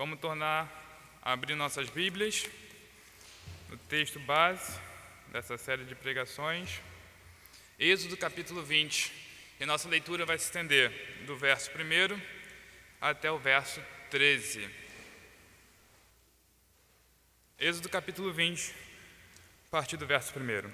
Vamos 0.00 0.18
tornar 0.18 1.20
a 1.20 1.32
abrir 1.34 1.54
nossas 1.54 1.90
Bíblias 1.90 2.48
no 3.68 3.76
texto 3.76 4.18
base 4.20 4.80
dessa 5.30 5.58
série 5.58 5.84
de 5.84 5.94
pregações, 5.94 6.80
Êxodo 7.78 8.16
capítulo 8.16 8.62
20. 8.62 9.12
E 9.60 9.66
nossa 9.66 9.90
leitura 9.90 10.24
vai 10.24 10.38
se 10.38 10.46
estender 10.46 10.90
do 11.26 11.36
verso 11.36 11.70
1 11.72 12.18
até 12.98 13.30
o 13.30 13.38
verso 13.38 13.78
13. 14.10 14.70
Êxodo 17.58 17.90
capítulo 17.90 18.32
20, 18.32 18.74
a 19.66 19.70
partir 19.70 19.98
do 19.98 20.06
verso 20.06 20.32
1. 20.34 20.72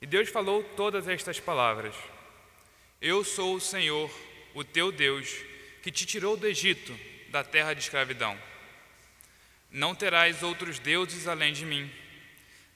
E 0.00 0.08
Deus 0.08 0.28
falou 0.28 0.64
todas 0.74 1.06
estas 1.06 1.38
palavras: 1.38 1.94
Eu 3.00 3.22
sou 3.22 3.54
o 3.54 3.60
Senhor, 3.60 4.10
o 4.54 4.64
teu 4.64 4.90
Deus, 4.90 5.28
que 5.84 5.92
te 5.92 6.04
tirou 6.04 6.36
do 6.36 6.48
Egito, 6.48 7.11
da 7.32 7.42
terra 7.42 7.72
de 7.72 7.80
escravidão. 7.80 8.38
Não 9.70 9.94
terás 9.94 10.42
outros 10.42 10.78
deuses 10.78 11.26
além 11.26 11.54
de 11.54 11.64
mim. 11.64 11.90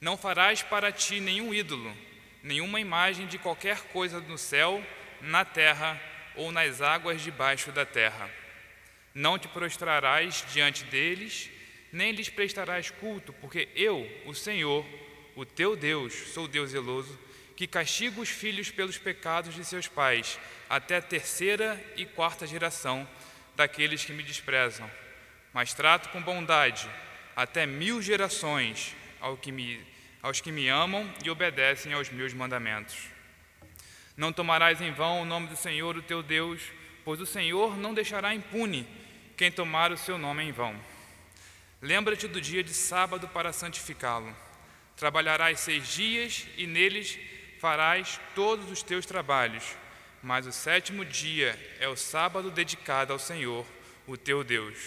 Não 0.01 0.17
farás 0.17 0.63
para 0.63 0.91
ti 0.91 1.19
nenhum 1.19 1.53
ídolo, 1.53 1.95
nenhuma 2.41 2.79
imagem 2.79 3.27
de 3.27 3.37
qualquer 3.37 3.79
coisa 3.93 4.19
no 4.19 4.37
céu, 4.37 4.83
na 5.21 5.45
terra 5.45 6.01
ou 6.35 6.51
nas 6.51 6.81
águas 6.81 7.21
debaixo 7.21 7.71
da 7.71 7.85
terra. 7.85 8.29
Não 9.13 9.37
te 9.37 9.47
prostrarás 9.47 10.43
diante 10.51 10.83
deles, 10.85 11.51
nem 11.91 12.11
lhes 12.11 12.29
prestarás 12.29 12.89
culto, 12.89 13.31
porque 13.33 13.69
eu, 13.75 14.09
o 14.25 14.33
Senhor, 14.33 14.83
o 15.35 15.45
teu 15.45 15.75
Deus, 15.75 16.13
sou 16.33 16.47
Deus 16.47 16.71
zeloso, 16.71 17.17
que 17.55 17.67
castigo 17.67 18.21
os 18.21 18.29
filhos 18.29 18.71
pelos 18.71 18.97
pecados 18.97 19.53
de 19.53 19.63
seus 19.63 19.87
pais, 19.87 20.39
até 20.67 20.97
a 20.97 21.01
terceira 21.01 21.79
e 21.95 22.05
quarta 22.05 22.47
geração 22.47 23.07
daqueles 23.57 24.05
que 24.05 24.13
me 24.13 24.21
desprezam, 24.21 24.89
mas 25.51 25.73
trato 25.73 26.09
com 26.09 26.21
bondade 26.21 26.87
até 27.35 27.65
mil 27.65 28.01
gerações 28.03 28.95
ao 29.19 29.35
que 29.35 29.51
me, 29.51 29.83
aos 30.21 30.39
que 30.39 30.51
me 30.51 30.69
amam 30.69 31.11
e 31.25 31.29
obedecem 31.29 31.91
aos 31.91 32.11
meus 32.11 32.33
mandamentos. 32.33 32.95
Não 34.15 34.31
tomarás 34.31 34.79
em 34.79 34.91
vão 34.91 35.23
o 35.23 35.25
nome 35.25 35.47
do 35.47 35.55
Senhor, 35.55 35.97
o 35.97 36.03
teu 36.03 36.21
Deus, 36.21 36.61
pois 37.03 37.19
o 37.19 37.25
Senhor 37.25 37.75
não 37.75 37.95
deixará 37.95 38.33
impune 38.33 38.87
quem 39.35 39.51
tomar 39.51 39.91
o 39.91 39.97
seu 39.97 40.19
nome 40.19 40.43
em 40.43 40.51
vão. 40.51 40.79
Lembra-te 41.81 42.27
do 42.27 42.39
dia 42.39 42.63
de 42.63 42.75
sábado 42.75 43.27
para 43.27 43.51
santificá-lo. 43.51 44.35
Trabalharás 44.95 45.61
seis 45.61 45.87
dias 45.87 46.47
e 46.57 46.67
neles 46.67 47.17
farás 47.59 48.19
todos 48.35 48.69
os 48.69 48.83
teus 48.83 49.05
trabalhos 49.05 49.75
mas 50.21 50.45
o 50.47 50.51
sétimo 50.51 51.05
dia 51.05 51.57
é 51.79 51.87
o 51.87 51.95
sábado 51.95 52.51
dedicado 52.51 53.13
ao 53.13 53.19
Senhor, 53.19 53.65
o 54.05 54.17
teu 54.17 54.43
Deus. 54.43 54.77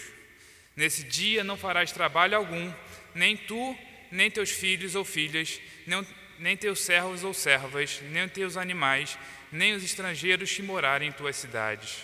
Nesse 0.75 1.03
dia 1.03 1.43
não 1.43 1.57
farás 1.57 1.91
trabalho 1.91 2.35
algum, 2.35 2.73
nem 3.13 3.35
tu, 3.35 3.77
nem 4.11 4.29
teus 4.29 4.51
filhos 4.51 4.95
ou 4.95 5.05
filhas, 5.05 5.59
nem, 5.85 6.07
nem 6.39 6.57
teus 6.57 6.79
servos 6.81 7.23
ou 7.23 7.33
servas, 7.33 8.01
nem 8.09 8.27
teus 8.27 8.57
animais, 8.57 9.17
nem 9.51 9.73
os 9.73 9.83
estrangeiros 9.83 10.51
que 10.51 10.61
morarem 10.61 11.09
em 11.09 11.11
tuas 11.11 11.35
cidades. 11.35 11.99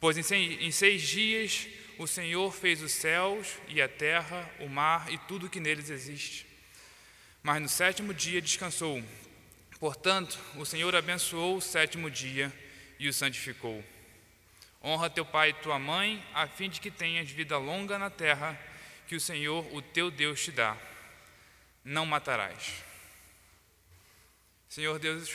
Pois 0.00 0.16
em 0.16 0.22
seis, 0.22 0.60
em 0.60 0.70
seis 0.70 1.02
dias 1.02 1.66
o 1.98 2.06
Senhor 2.06 2.52
fez 2.52 2.82
os 2.82 2.92
céus 2.92 3.48
e 3.68 3.80
a 3.80 3.88
terra, 3.88 4.48
o 4.60 4.68
mar 4.68 5.10
e 5.10 5.18
tudo 5.18 5.48
que 5.48 5.60
neles 5.60 5.90
existe. 5.90 6.46
Mas 7.42 7.62
no 7.62 7.68
sétimo 7.68 8.12
dia 8.12 8.40
descansou, 8.40 9.02
Portanto, 9.86 10.36
o 10.56 10.66
Senhor 10.66 10.96
abençoou 10.96 11.58
o 11.58 11.60
sétimo 11.60 12.10
dia 12.10 12.52
e 12.98 13.08
o 13.08 13.12
santificou. 13.12 13.84
Honra 14.82 15.08
teu 15.08 15.24
pai 15.24 15.50
e 15.50 15.54
tua 15.62 15.78
mãe, 15.78 16.26
a 16.34 16.48
fim 16.48 16.68
de 16.68 16.80
que 16.80 16.90
tenhas 16.90 17.30
vida 17.30 17.56
longa 17.56 17.96
na 17.96 18.10
terra 18.10 18.60
que 19.06 19.14
o 19.14 19.20
Senhor, 19.20 19.64
o 19.72 19.80
teu 19.80 20.10
Deus, 20.10 20.42
te 20.42 20.50
dá. 20.50 20.76
Não 21.84 22.04
matarás. 22.04 22.82
Senhor 24.68 24.98
Deus, 24.98 25.32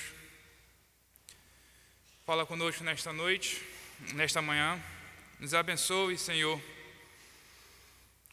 fala 2.25 2.45
conosco 2.45 2.83
nesta 2.83 3.13
noite, 3.13 3.65
nesta 4.15 4.41
manhã. 4.41 4.77
Nos 5.39 5.53
abençoe, 5.53 6.17
Senhor, 6.17 6.61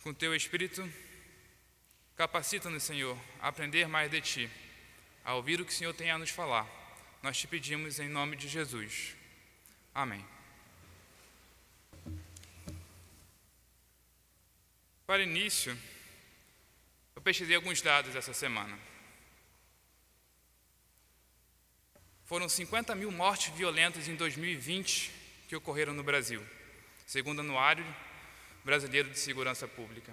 com 0.02 0.12
teu 0.12 0.34
Espírito. 0.34 0.82
Capacita-nos, 2.16 2.82
Senhor, 2.82 3.16
a 3.40 3.46
aprender 3.46 3.86
mais 3.86 4.10
de 4.10 4.20
ti 4.20 4.50
a 5.28 5.34
ouvir 5.34 5.60
o 5.60 5.64
que 5.66 5.70
o 5.70 5.74
Senhor 5.74 5.92
tem 5.92 6.10
a 6.10 6.16
nos 6.16 6.30
falar. 6.30 6.66
Nós 7.22 7.36
te 7.36 7.46
pedimos 7.46 8.00
em 8.00 8.08
nome 8.08 8.34
de 8.34 8.48
Jesus. 8.48 9.14
Amém. 9.94 10.24
Para 15.06 15.22
início, 15.22 15.78
eu 17.14 17.20
pesquisei 17.20 17.56
alguns 17.56 17.82
dados 17.82 18.16
essa 18.16 18.32
semana. 18.32 18.78
Foram 22.24 22.48
50 22.48 22.94
mil 22.94 23.10
mortes 23.10 23.54
violentas 23.54 24.08
em 24.08 24.16
2020 24.16 25.12
que 25.46 25.54
ocorreram 25.54 25.92
no 25.92 26.02
Brasil, 26.02 26.42
segundo 27.06 27.40
o 27.40 27.42
Anuário 27.42 27.84
Brasileiro 28.64 29.10
de 29.10 29.18
Segurança 29.18 29.68
Pública. 29.68 30.10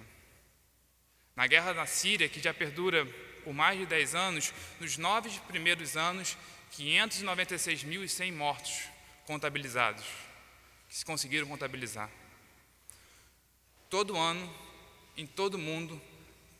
Na 1.34 1.46
guerra 1.46 1.72
na 1.72 1.86
Síria, 1.86 2.28
que 2.28 2.38
já 2.38 2.52
perdura 2.52 3.08
por 3.46 3.54
mais 3.54 3.78
de 3.78 3.86
10 3.86 4.16
anos, 4.16 4.52
nos 4.80 4.98
nove 4.98 5.30
primeiros 5.46 5.96
anos, 5.96 6.36
596.100 6.72 8.32
mortos 8.32 8.88
contabilizados, 9.24 10.04
que 10.88 10.96
se 10.96 11.04
conseguiram 11.04 11.46
contabilizar. 11.46 12.10
Todo 13.88 14.18
ano, 14.18 14.52
em 15.16 15.24
todo 15.28 15.54
o 15.54 15.58
mundo, 15.58 16.02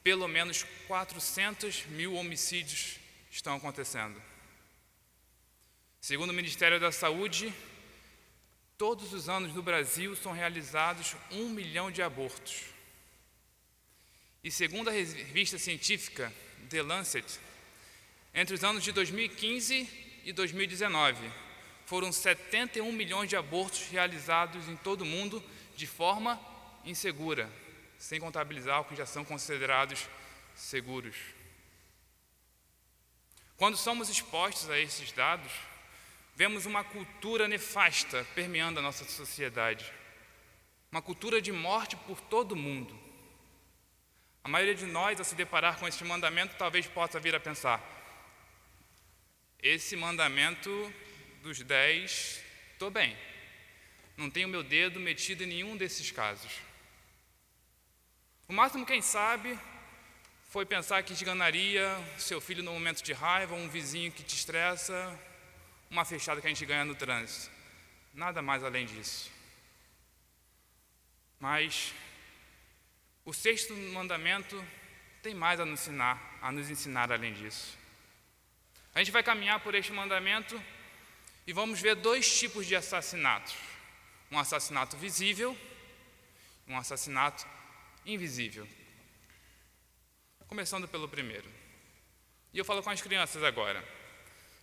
pelo 0.04 0.28
menos 0.28 0.64
400 0.86 1.86
mil 1.86 2.14
homicídios 2.14 3.00
estão 3.32 3.56
acontecendo. 3.56 4.22
Segundo 6.00 6.30
o 6.30 6.34
Ministério 6.34 6.78
da 6.78 6.92
Saúde, 6.92 7.52
todos 8.78 9.12
os 9.12 9.28
anos 9.28 9.52
no 9.52 9.60
Brasil 9.60 10.14
são 10.14 10.30
realizados 10.30 11.16
um 11.32 11.48
milhão 11.48 11.90
de 11.90 12.00
abortos. 12.00 12.62
E 14.44 14.52
segundo 14.52 14.88
a 14.88 14.92
revista 14.92 15.58
científica 15.58 16.32
The 16.66 16.82
Lancet, 16.82 17.40
entre 18.34 18.54
os 18.54 18.64
anos 18.64 18.82
de 18.82 18.92
2015 18.92 19.88
e 20.24 20.32
2019, 20.32 21.30
foram 21.86 22.10
71 22.10 22.90
milhões 22.92 23.30
de 23.30 23.36
abortos 23.36 23.88
realizados 23.88 24.68
em 24.68 24.76
todo 24.76 25.02
o 25.02 25.06
mundo 25.06 25.42
de 25.76 25.86
forma 25.86 26.40
insegura, 26.84 27.50
sem 27.98 28.20
contabilizar 28.20 28.80
o 28.80 28.84
que 28.84 28.96
já 28.96 29.06
são 29.06 29.24
considerados 29.24 30.08
seguros. 30.54 31.16
Quando 33.56 33.76
somos 33.76 34.10
expostos 34.10 34.68
a 34.68 34.78
esses 34.78 35.12
dados, 35.12 35.50
vemos 36.34 36.66
uma 36.66 36.84
cultura 36.84 37.48
nefasta 37.48 38.26
permeando 38.34 38.80
a 38.80 38.82
nossa 38.82 39.04
sociedade. 39.04 39.90
Uma 40.92 41.00
cultura 41.00 41.40
de 41.40 41.52
morte 41.52 41.96
por 41.96 42.20
todo 42.20 42.52
o 42.52 42.56
mundo. 42.56 43.05
A 44.46 44.48
maioria 44.48 44.76
de 44.76 44.86
nós, 44.86 45.18
ao 45.18 45.24
se 45.24 45.34
deparar 45.34 45.76
com 45.76 45.88
este 45.88 46.04
mandamento, 46.04 46.54
talvez 46.56 46.86
possa 46.86 47.18
vir 47.18 47.34
a 47.34 47.40
pensar: 47.40 47.82
esse 49.60 49.96
mandamento 49.96 50.70
dos 51.42 51.58
dez, 51.62 52.40
estou 52.72 52.88
bem, 52.88 53.18
não 54.16 54.30
tenho 54.30 54.46
meu 54.46 54.62
dedo 54.62 55.00
metido 55.00 55.42
em 55.42 55.48
nenhum 55.48 55.76
desses 55.76 56.12
casos. 56.12 56.52
O 58.46 58.52
máximo, 58.52 58.86
quem 58.86 59.02
sabe, 59.02 59.58
foi 60.48 60.64
pensar 60.64 61.02
que 61.02 61.12
esganaria 61.12 61.84
seu 62.16 62.40
filho 62.40 62.62
no 62.62 62.72
momento 62.72 63.02
de 63.02 63.12
raiva, 63.12 63.56
um 63.56 63.68
vizinho 63.68 64.12
que 64.12 64.22
te 64.22 64.36
estressa, 64.36 65.18
uma 65.90 66.04
fechada 66.04 66.40
que 66.40 66.46
a 66.46 66.50
gente 66.50 66.64
ganha 66.64 66.84
no 66.84 66.94
trânsito. 66.94 67.50
Nada 68.14 68.40
mais 68.40 68.62
além 68.62 68.86
disso. 68.86 69.28
Mas 71.40 71.92
o 73.26 73.34
sexto 73.34 73.74
mandamento 73.74 74.64
tem 75.20 75.34
mais 75.34 75.58
a 75.58 75.64
nos 75.66 75.80
ensinar, 75.80 76.38
a 76.40 76.52
nos 76.52 76.70
ensinar 76.70 77.10
além 77.10 77.34
disso. 77.34 77.76
A 78.94 79.00
gente 79.00 79.10
vai 79.10 79.22
caminhar 79.22 79.58
por 79.60 79.74
este 79.74 79.92
mandamento 79.92 80.62
e 81.44 81.52
vamos 81.52 81.80
ver 81.80 81.96
dois 81.96 82.38
tipos 82.38 82.64
de 82.64 82.76
assassinatos: 82.76 83.56
um 84.30 84.38
assassinato 84.38 84.96
visível, 84.96 85.58
um 86.68 86.78
assassinato 86.78 87.44
invisível. 88.06 88.66
Começando 90.46 90.86
pelo 90.86 91.08
primeiro. 91.08 91.50
E 92.54 92.58
eu 92.58 92.64
falo 92.64 92.80
com 92.80 92.90
as 92.90 93.02
crianças 93.02 93.42
agora. 93.42 93.84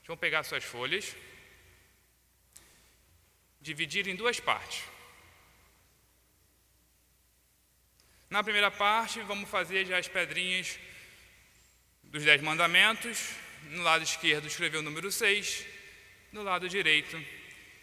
Vão 0.07 0.16
pegar 0.16 0.44
suas 0.44 0.63
folhas, 0.63 1.13
dividir 3.59 4.07
em 4.07 4.16
duas 4.16 4.39
partes. 4.39 4.93
Na 8.33 8.44
primeira 8.44 8.71
parte, 8.71 9.19
vamos 9.21 9.47
fazer 9.47 9.85
já 9.85 10.00
as 10.00 10.07
pedrinhas 10.07 10.80
dos 12.06 12.24
Dez 12.24 12.41
Mandamentos. 12.41 13.30
No 13.69 13.83
lado 13.83 14.03
esquerdo, 14.03 14.47
escreveu 14.47 14.80
o 14.80 14.83
número 14.83 15.12
6. 15.12 15.63
No 16.31 16.41
lado 16.41 16.68
direito, 16.68 17.24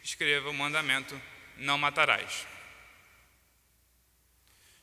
escreva 0.02 0.50
o 0.50 0.52
mandamento: 0.52 1.14
Não 1.56 1.78
matarás. 1.78 2.48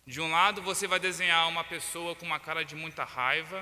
De 0.05 0.21
um 0.21 0.31
lado, 0.31 0.61
você 0.61 0.87
vai 0.87 1.01
desenhar 1.01 1.49
uma 1.49 1.65
pessoa 1.65 2.15
com 2.15 2.25
uma 2.25 2.39
cara 2.39 2.63
de 2.63 2.73
muita 2.73 3.03
raiva, 3.03 3.61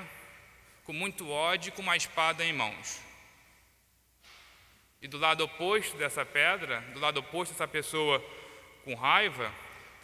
com 0.84 0.92
muito 0.92 1.28
ódio, 1.28 1.72
com 1.72 1.82
uma 1.82 1.96
espada 1.96 2.44
em 2.44 2.52
mãos. 2.52 3.02
E 5.02 5.08
do 5.08 5.18
lado 5.18 5.42
oposto 5.42 5.96
dessa 5.96 6.24
pedra, 6.24 6.82
do 6.94 7.00
lado 7.00 7.18
oposto 7.18 7.50
dessa 7.50 7.66
pessoa 7.66 8.24
com 8.84 8.94
raiva, 8.94 9.52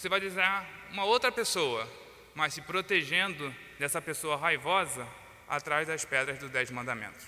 você 0.02 0.08
vai 0.08 0.18
desenhar 0.18 0.68
uma 0.90 1.04
outra 1.04 1.30
pessoa, 1.30 1.88
mas 2.34 2.54
se 2.54 2.60
protegendo 2.60 3.54
dessa 3.78 4.02
pessoa 4.02 4.36
raivosa 4.36 5.06
atrás 5.48 5.86
das 5.86 6.04
pedras 6.04 6.40
dos 6.40 6.50
Dez 6.50 6.72
Mandamentos. 6.72 7.24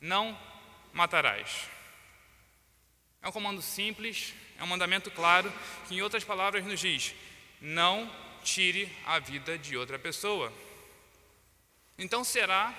Não 0.00 0.36
matarás. 0.92 1.68
É 3.22 3.28
um 3.28 3.30
comando 3.30 3.62
simples, 3.62 4.34
é 4.58 4.64
um 4.64 4.66
mandamento 4.66 5.12
claro, 5.12 5.52
que 5.86 5.94
em 5.94 6.02
outras 6.02 6.24
palavras 6.24 6.64
nos 6.64 6.80
diz: 6.80 7.14
não 7.60 8.12
tire 8.42 8.92
a 9.06 9.20
vida 9.20 9.56
de 9.56 9.76
outra 9.76 9.96
pessoa. 9.96 10.52
Então 11.96 12.24
será 12.24 12.74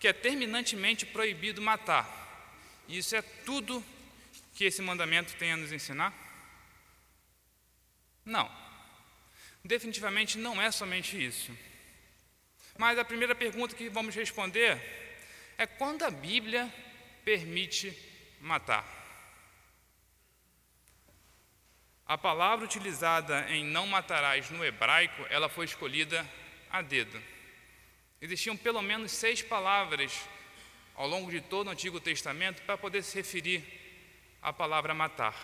que 0.00 0.08
é 0.08 0.12
terminantemente 0.12 1.06
proibido 1.06 1.62
matar? 1.62 2.04
Isso 2.88 3.14
é 3.14 3.22
tudo 3.22 3.80
que 4.52 4.64
esse 4.64 4.82
mandamento 4.82 5.34
tem 5.36 5.52
a 5.52 5.56
nos 5.56 5.72
ensinar? 5.72 6.12
Não. 8.24 8.50
Definitivamente 9.64 10.38
não 10.38 10.60
é 10.60 10.70
somente 10.70 11.22
isso. 11.22 11.56
Mas 12.76 12.98
a 12.98 13.04
primeira 13.04 13.34
pergunta 13.34 13.74
que 13.74 13.88
vamos 13.88 14.14
responder 14.14 14.80
é 15.58 15.66
quando 15.66 16.04
a 16.04 16.10
Bíblia 16.10 16.72
permite 17.24 17.96
matar. 18.40 19.00
A 22.06 22.18
palavra 22.18 22.64
utilizada 22.64 23.46
em 23.48 23.64
não 23.64 23.86
matarás 23.86 24.50
no 24.50 24.64
hebraico, 24.64 25.24
ela 25.30 25.48
foi 25.48 25.64
escolhida 25.64 26.28
a 26.70 26.82
dedo. 26.82 27.22
Existiam 28.20 28.56
pelo 28.56 28.82
menos 28.82 29.12
seis 29.12 29.42
palavras 29.42 30.12
ao 30.94 31.08
longo 31.08 31.30
de 31.30 31.40
todo 31.40 31.68
o 31.68 31.70
Antigo 31.70 32.00
Testamento 32.00 32.62
para 32.62 32.76
poder 32.76 33.02
se 33.02 33.16
referir 33.16 33.81
à 34.42 34.52
palavra 34.52 34.92
matar. 34.92 35.34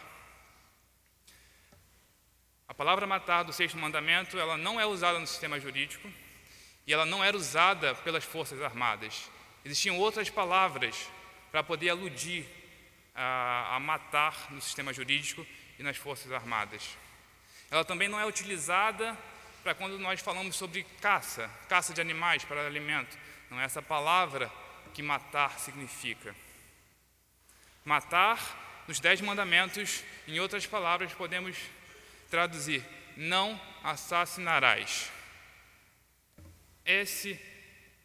A 2.66 2.74
palavra 2.74 3.06
matar 3.06 3.44
do 3.44 3.52
sexto 3.52 3.78
mandamento, 3.78 4.38
ela 4.38 4.56
não 4.56 4.80
é 4.80 4.84
usada 4.84 5.18
no 5.18 5.26
sistema 5.26 5.58
jurídico 5.58 6.10
e 6.86 6.92
ela 6.92 7.06
não 7.06 7.22
era 7.22 7.36
usada 7.36 7.94
pelas 7.96 8.24
forças 8.24 8.60
armadas. 8.60 9.30
Existiam 9.64 9.98
outras 9.98 10.28
palavras 10.28 11.08
para 11.50 11.62
poder 11.62 11.90
aludir 11.90 12.46
a, 13.14 13.76
a 13.76 13.80
matar 13.80 14.50
no 14.50 14.60
sistema 14.60 14.92
jurídico 14.92 15.46
e 15.78 15.82
nas 15.82 15.96
Forças 15.96 16.30
Armadas. 16.30 16.96
Ela 17.70 17.84
também 17.84 18.08
não 18.08 18.18
é 18.18 18.26
utilizada 18.26 19.16
para 19.62 19.74
quando 19.74 19.98
nós 19.98 20.20
falamos 20.20 20.56
sobre 20.56 20.84
caça, 21.00 21.50
caça 21.68 21.92
de 21.92 22.00
animais 22.00 22.44
para 22.44 22.66
alimento. 22.66 23.18
Não 23.50 23.60
é 23.60 23.64
essa 23.64 23.82
palavra 23.82 24.50
que 24.94 25.02
matar 25.02 25.58
significa. 25.58 26.34
Matar, 27.84 28.67
nos 28.88 28.98
Dez 28.98 29.20
Mandamentos, 29.20 30.02
em 30.26 30.40
outras 30.40 30.66
palavras, 30.66 31.12
podemos 31.12 31.54
traduzir: 32.30 32.82
não 33.18 33.60
assassinarás. 33.84 35.12
Esse 36.86 37.38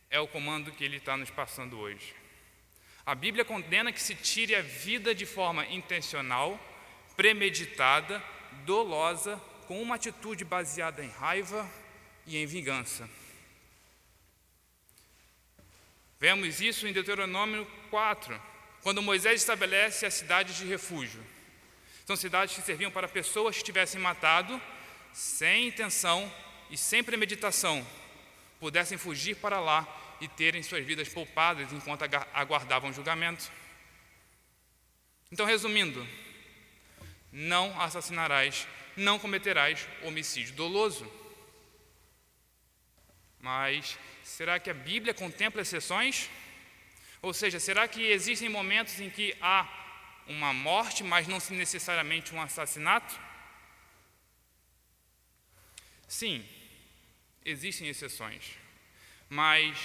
é 0.10 0.20
o 0.20 0.28
comando 0.28 0.74
que 0.74 0.84
ele 0.84 0.98
está 0.98 1.16
nos 1.16 1.30
passando 1.30 1.80
hoje. 1.80 2.14
A 3.06 3.16
Bíblia 3.16 3.46
condena 3.46 3.94
que 3.94 4.02
se 4.02 4.14
tire 4.14 4.56
a 4.56 4.62
vida 4.62 5.16
de 5.16 5.26
forma 5.26 5.66
intencional 5.68 6.60
premeditada, 7.16 8.22
dolosa, 8.66 9.42
com 9.68 9.82
uma 9.82 9.96
atitude 9.96 10.44
baseada 10.44 11.04
em 11.04 11.10
raiva 11.10 11.70
e 12.28 12.38
em 12.38 12.46
vingança. 12.46 13.10
Vemos 16.20 16.60
isso 16.60 16.88
em 16.88 16.94
Deuteronômio 16.94 17.66
4, 17.90 18.53
quando 18.84 19.02
Moisés 19.02 19.42
estabelece 19.42 20.06
as 20.06 20.14
cidades 20.14 20.58
de 20.58 20.66
refúgio. 20.66 21.24
São 22.06 22.18
cidades 22.18 22.54
que 22.54 22.62
serviam 22.62 22.92
para 22.92 23.08
pessoas 23.08 23.58
que 23.58 23.64
tivessem 23.64 24.00
matado 24.00 24.62
sem 25.14 25.68
intenção 25.68 26.32
e 26.70 26.78
sem 26.78 27.02
premeditação, 27.02 27.86
pudessem 28.60 28.98
fugir 28.98 29.36
para 29.38 29.60
lá 29.60 29.88
e 30.20 30.28
terem 30.28 30.62
suas 30.62 30.86
vidas 30.86 31.08
poupadas 31.08 31.72
enquanto 31.72 32.04
aguardavam 32.34 32.92
julgamento. 32.92 33.50
Então, 35.32 35.46
resumindo, 35.46 36.06
não 37.32 37.80
assassinarás, 37.82 38.68
não 38.98 39.18
cometerás 39.18 39.88
homicídio 40.04 40.54
doloso. 40.56 41.10
Mas 43.40 43.98
será 44.24 44.60
que 44.60 44.70
a 44.70 44.74
Bíblia 44.74 45.14
contempla 45.14 45.62
exceções? 45.62 46.30
Ou 47.24 47.34
seja, 47.34 47.58
será 47.58 47.88
que 47.88 48.02
existem 48.02 48.50
momentos 48.50 49.00
em 49.00 49.10
que 49.10 49.34
há 49.40 49.66
uma 50.28 50.54
morte, 50.54 51.06
mas 51.06 51.26
não 51.26 51.38
necessariamente 51.52 52.36
um 52.36 52.42
assassinato? 52.42 53.18
Sim, 56.06 56.46
existem 57.46 57.88
exceções, 57.88 58.52
mas 59.30 59.78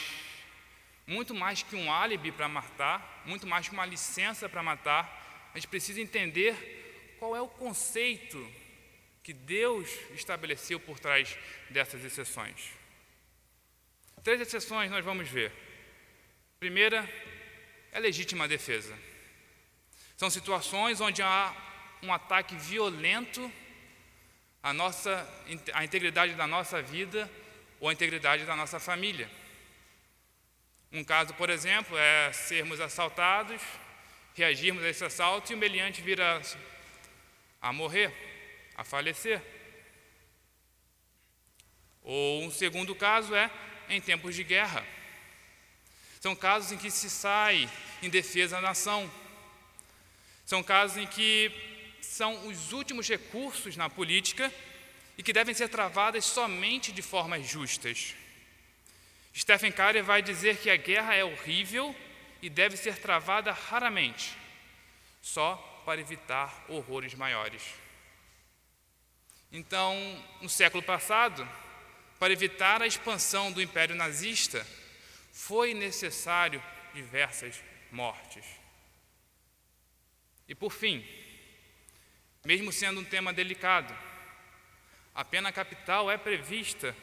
muito 1.06 1.32
mais 1.32 1.62
que 1.62 1.76
um 1.76 1.92
álibi 1.92 2.32
para 2.32 2.48
matar, 2.48 3.22
muito 3.24 3.46
mais 3.46 3.68
que 3.68 3.74
uma 3.74 3.86
licença 3.86 4.48
para 4.48 4.60
matar, 4.60 5.50
a 5.54 5.58
gente 5.58 5.68
precisa 5.68 6.00
entender 6.00 7.14
qual 7.20 7.36
é 7.36 7.40
o 7.40 7.46
conceito 7.46 8.52
que 9.22 9.32
Deus 9.32 9.88
estabeleceu 10.10 10.80
por 10.80 10.98
trás 10.98 11.38
dessas 11.70 12.04
exceções. 12.04 12.72
Três 14.24 14.40
exceções 14.40 14.90
nós 14.90 15.04
vamos 15.04 15.28
ver. 15.28 15.67
Primeira 16.58 17.08
é 17.92 18.00
legítima 18.00 18.48
defesa. 18.48 18.98
São 20.16 20.28
situações 20.28 21.00
onde 21.00 21.22
há 21.22 21.54
um 22.02 22.12
ataque 22.12 22.56
violento 22.56 23.52
à 24.60 24.72
nossa 24.72 25.24
à 25.72 25.84
integridade 25.84 26.34
da 26.34 26.48
nossa 26.48 26.82
vida 26.82 27.30
ou 27.78 27.88
à 27.88 27.92
integridade 27.92 28.44
da 28.44 28.56
nossa 28.56 28.80
família. 28.80 29.30
Um 30.90 31.04
caso, 31.04 31.32
por 31.34 31.48
exemplo, 31.48 31.96
é 31.96 32.32
sermos 32.32 32.80
assaltados, 32.80 33.62
reagirmos 34.34 34.82
a 34.82 34.88
esse 34.88 35.04
assalto 35.04 35.52
e 35.52 35.54
o 35.54 35.58
meliante 35.58 36.02
vira 36.02 36.42
a 37.62 37.72
morrer, 37.72 38.12
a 38.74 38.82
falecer. 38.82 39.40
Ou 42.02 42.42
um 42.42 42.50
segundo 42.50 42.96
caso 42.96 43.32
é 43.32 43.48
em 43.88 44.00
tempos 44.00 44.34
de 44.34 44.42
guerra. 44.42 44.97
São 46.20 46.34
casos 46.34 46.72
em 46.72 46.76
que 46.76 46.90
se 46.90 47.08
sai 47.08 47.68
em 48.02 48.10
defesa 48.10 48.56
da 48.56 48.62
nação. 48.62 49.10
São 50.44 50.62
casos 50.62 50.96
em 50.96 51.06
que 51.06 51.52
são 52.00 52.48
os 52.48 52.72
últimos 52.72 53.08
recursos 53.08 53.76
na 53.76 53.88
política 53.88 54.52
e 55.16 55.22
que 55.22 55.32
devem 55.32 55.54
ser 55.54 55.68
travadas 55.68 56.24
somente 56.24 56.90
de 56.90 57.02
formas 57.02 57.46
justas. 57.46 58.14
Stephen 59.36 59.70
Carey 59.70 60.02
vai 60.02 60.22
dizer 60.22 60.56
que 60.56 60.70
a 60.70 60.76
guerra 60.76 61.14
é 61.14 61.22
horrível 61.22 61.94
e 62.42 62.48
deve 62.48 62.76
ser 62.76 62.98
travada 62.98 63.52
raramente, 63.52 64.36
só 65.22 65.56
para 65.84 66.00
evitar 66.00 66.64
horrores 66.68 67.14
maiores. 67.14 67.62
Então, 69.50 69.94
no 70.40 70.48
século 70.48 70.82
passado, 70.82 71.48
para 72.18 72.32
evitar 72.32 72.82
a 72.82 72.86
expansão 72.86 73.52
do 73.52 73.62
Império 73.62 73.94
Nazista, 73.94 74.66
foi 75.38 75.72
necessário 75.72 76.60
diversas 76.92 77.62
mortes. 77.92 78.44
E 80.48 80.54
por 80.54 80.72
fim, 80.72 81.06
mesmo 82.44 82.72
sendo 82.72 83.00
um 83.00 83.04
tema 83.04 83.32
delicado, 83.32 83.96
a 85.14 85.24
pena 85.24 85.52
capital 85.52 86.10
é 86.10 86.18
prevista 86.18 86.94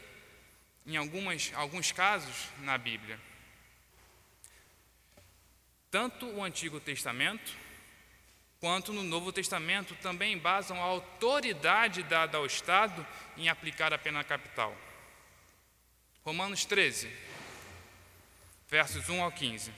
em 0.85 0.97
algumas, 0.97 1.53
alguns 1.55 1.93
casos 1.93 2.49
na 2.59 2.77
Bíblia. 2.77 3.17
Tanto 5.89 6.27
o 6.27 6.43
Antigo 6.43 6.81
Testamento 6.81 7.55
quanto 8.59 8.91
no 8.91 9.01
Novo 9.01 9.31
Testamento 9.31 9.95
também 10.01 10.37
basam 10.37 10.77
a 10.81 10.85
autoridade 10.85 12.03
dada 12.03 12.37
ao 12.37 12.45
Estado 12.45 13.07
em 13.37 13.47
aplicar 13.47 13.93
a 13.93 13.97
pena 13.97 14.25
capital. 14.25 14.75
Romanos 16.25 16.65
13, 16.65 17.24
versos 18.67 19.09
1 19.09 19.21
ao 19.21 19.31
15. 19.31 19.71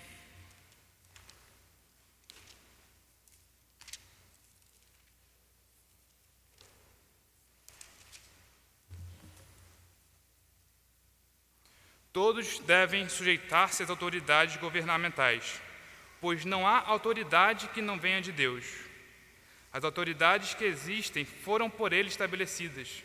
Todos 12.11 12.59
devem 12.59 13.07
sujeitar-se 13.07 13.83
às 13.83 13.89
autoridades 13.89 14.57
governamentais 14.57 15.61
pois 16.19 16.45
não 16.45 16.67
há 16.67 16.83
autoridade 16.87 17.67
que 17.69 17.81
não 17.81 17.99
venha 17.99 18.21
de 18.21 18.31
Deus. 18.31 18.65
As 19.71 19.83
autoridades 19.83 20.53
que 20.53 20.65
existem 20.65 21.25
foram 21.25 21.69
por 21.69 21.93
ele 21.93 22.07
estabelecidas. 22.07 23.03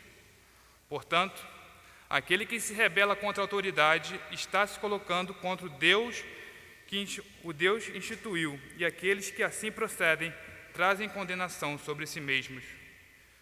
Portanto, 0.89 1.45
aquele 2.13 2.45
que 2.45 2.59
se 2.59 2.75
rebela 2.75 3.15
contra 3.15 3.41
a 3.41 3.45
autoridade 3.45 4.21
está 4.29 4.67
se 4.67 4.77
colocando 4.77 5.33
contra 5.33 5.65
o 5.65 5.69
Deus 5.69 6.23
que 6.85 7.07
o 7.43 7.51
Deus 7.51 7.89
instituiu, 7.89 8.59
e 8.77 8.85
aqueles 8.85 9.31
que 9.31 9.41
assim 9.41 9.71
procedem 9.71 10.31
trazem 10.75 11.09
condenação 11.09 11.75
sobre 11.75 12.05
si 12.05 12.21
mesmos. 12.21 12.63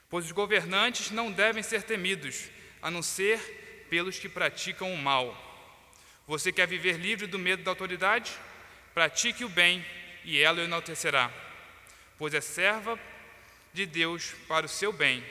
Pois 0.10 0.24
os 0.24 0.32
governantes 0.32 1.12
não 1.12 1.30
devem 1.30 1.62
ser 1.62 1.84
temidos, 1.84 2.50
a 2.82 2.90
não 2.90 3.02
ser 3.02 3.88
pelos 3.90 4.18
que 4.18 4.30
praticam 4.30 4.94
o 4.94 4.98
mal. 4.98 5.36
Você 6.26 6.50
quer 6.50 6.66
viver 6.66 6.94
livre 6.94 7.28
do 7.28 7.38
medo 7.38 7.64
da 7.64 7.72
autoridade? 7.72 8.32
Pratique 8.94 9.44
o 9.44 9.50
bem 9.50 9.86
e 10.24 10.40
ela 10.40 10.62
o 10.62 10.64
enaltecerá, 10.64 11.30
pois 12.18 12.34
é 12.34 12.40
serva 12.40 12.98
de 13.74 13.86
Deus 13.86 14.34
para 14.48 14.66
o 14.66 14.70
seu 14.70 14.94
bem. 14.94 15.22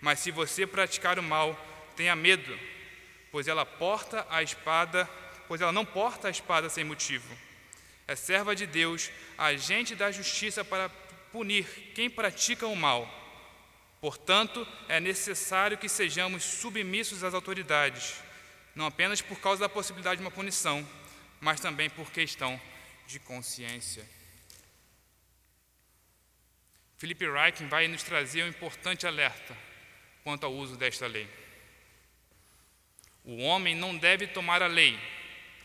Mas 0.00 0.20
se 0.20 0.30
você 0.30 0.64
praticar 0.64 1.18
o 1.18 1.22
mal, 1.22 1.58
tenha 1.96 2.14
medo, 2.14 2.56
pois 3.30 3.48
ela 3.48 3.66
porta 3.66 4.26
a 4.30 4.42
espada, 4.42 5.08
pois 5.48 5.60
ela 5.60 5.72
não 5.72 5.84
porta 5.84 6.28
a 6.28 6.30
espada 6.30 6.68
sem 6.68 6.84
motivo. 6.84 7.36
É 8.06 8.14
serva 8.14 8.54
de 8.54 8.66
Deus, 8.66 9.10
agente 9.36 9.94
da 9.94 10.10
justiça 10.10 10.64
para 10.64 10.88
punir 11.32 11.64
quem 11.94 12.08
pratica 12.08 12.66
o 12.66 12.76
mal. 12.76 13.08
Portanto, 14.00 14.66
é 14.88 15.00
necessário 15.00 15.78
que 15.78 15.88
sejamos 15.88 16.44
submissos 16.44 17.24
às 17.24 17.34
autoridades, 17.34 18.14
não 18.74 18.86
apenas 18.86 19.20
por 19.20 19.40
causa 19.40 19.62
da 19.62 19.68
possibilidade 19.68 20.18
de 20.20 20.24
uma 20.24 20.30
punição, 20.30 20.86
mas 21.40 21.60
também 21.60 21.90
por 21.90 22.10
questão 22.10 22.60
de 23.06 23.18
consciência. 23.18 24.06
Felipe 26.96 27.30
Reichen 27.30 27.68
vai 27.68 27.88
nos 27.88 28.02
trazer 28.02 28.42
um 28.44 28.48
importante 28.48 29.06
alerta 29.06 29.56
quanto 30.24 30.44
ao 30.44 30.52
uso 30.52 30.76
desta 30.76 31.06
lei. 31.06 31.28
O 33.26 33.38
homem 33.38 33.74
não 33.74 33.96
deve 33.96 34.28
tomar 34.28 34.62
a 34.62 34.68
lei, 34.68 34.96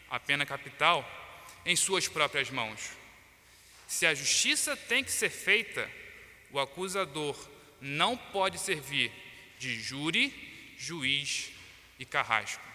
a 0.09 0.19
pena 0.19 0.45
capital, 0.47 1.05
em 1.63 1.75
suas 1.75 2.07
próprias 2.07 2.49
mãos. 2.49 2.91
Se 3.87 4.05
a 4.07 4.15
justiça 4.15 4.75
tem 4.75 5.03
que 5.03 5.11
ser 5.11 5.29
feita, 5.29 5.87
o 6.49 6.59
acusador 6.59 7.37
não 7.79 8.17
pode 8.17 8.57
servir 8.57 9.11
de 9.59 9.79
júri, 9.79 10.75
juiz 10.75 11.51
e 11.99 12.05
carrasco. 12.05 12.65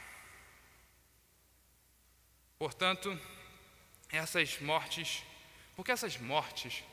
Portanto, 2.56 3.20
essas 4.08 4.60
mortes, 4.60 5.24
porque 5.74 5.90
essas 5.90 6.16
mortes 6.16 6.84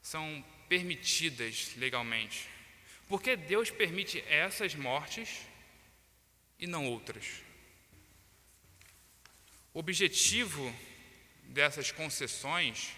são 0.00 0.42
permitidas 0.66 1.72
legalmente? 1.76 2.48
Porque 3.06 3.36
Deus 3.36 3.70
permite 3.70 4.24
essas 4.26 4.74
mortes 4.74 5.49
e 6.60 6.66
não 6.66 6.86
outras? 6.86 7.42
O 9.72 9.78
objetivo 9.78 10.72
dessas 11.44 11.90
concessões 11.90 12.90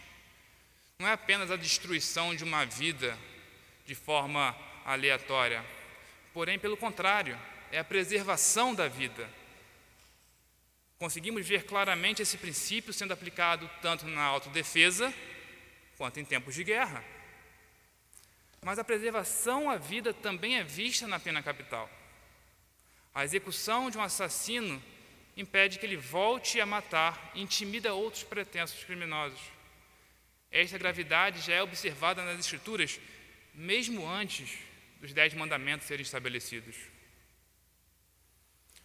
não 0.99 1.09
é 1.09 1.12
apenas 1.12 1.50
a 1.50 1.57
destruição 1.57 2.35
de 2.35 2.45
uma 2.45 2.66
vida 2.66 3.19
de 3.87 3.95
forma 3.95 4.57
aleatória, 4.85 5.64
porém, 6.35 6.59
pelo 6.59 6.76
contrário, 6.76 7.38
é 7.71 7.78
a 7.78 7.85
preservação 7.85 8.75
da 8.75 8.88
vida 8.88 9.28
Conseguimos 11.02 11.45
ver 11.49 11.64
claramente 11.64 12.23
esse 12.23 12.38
princípio 12.38 12.92
sendo 12.92 13.11
aplicado 13.11 13.69
tanto 13.81 14.07
na 14.07 14.23
autodefesa 14.23 15.12
quanto 15.97 16.21
em 16.21 16.25
tempos 16.25 16.54
de 16.54 16.62
guerra. 16.62 17.04
Mas 18.61 18.78
a 18.78 18.85
preservação 18.85 19.69
à 19.69 19.76
vida 19.76 20.14
também 20.14 20.59
é 20.59 20.62
vista 20.62 21.09
na 21.09 21.19
pena 21.19 21.42
capital. 21.42 21.90
A 23.14 23.25
execução 23.25 23.90
de 23.90 23.99
um 23.99 24.02
assassino 24.02 24.83
impede 25.37 25.78
que 25.78 25.87
ele 25.87 25.97
volte 25.97 26.61
a 26.61 26.66
matar 26.66 27.33
e 27.35 27.42
intimida 27.42 27.95
outros 27.95 28.23
pretensos 28.23 28.83
criminosos. 28.85 29.40
Esta 30.50 30.78
gravidade 30.78 31.40
já 31.40 31.54
é 31.54 31.62
observada 31.62 32.25
nas 32.25 32.38
Escrituras, 32.38 33.00
mesmo 33.54 34.07
antes 34.07 34.59
dos 35.00 35.12
Dez 35.12 35.35
Mandamentos 35.35 35.87
serem 35.87 36.02
estabelecidos. 36.02 36.76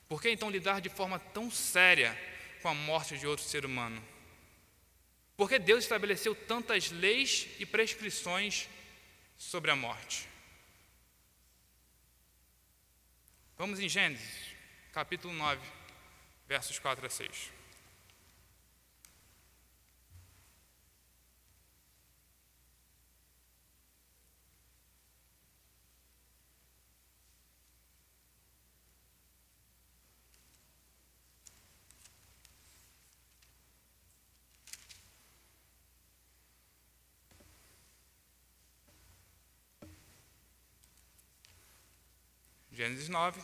Por 0.07 0.21
que 0.21 0.29
então 0.29 0.49
lidar 0.49 0.79
de 0.79 0.89
forma 0.89 1.19
tão 1.19 1.51
séria 1.51 2.17
com 2.61 2.69
a 2.69 2.73
morte 2.73 3.17
de 3.17 3.27
outro 3.27 3.45
ser 3.45 3.65
humano? 3.65 4.01
Por 5.35 5.49
que 5.49 5.59
Deus 5.59 5.83
estabeleceu 5.83 6.33
tantas 6.33 6.91
leis 6.91 7.47
e 7.59 7.65
prescrições 7.65 8.67
sobre 9.37 9.69
a 9.69 9.75
morte? 9.75 10.27
Vamos 13.57 13.79
em 13.79 13.89
Gênesis, 13.89 14.55
capítulo 14.93 15.33
9, 15.33 15.59
versos 16.47 16.77
4 16.77 17.03
a 17.03 17.09
6. 17.09 17.56
Gênesis 42.87 43.09
9, 43.09 43.41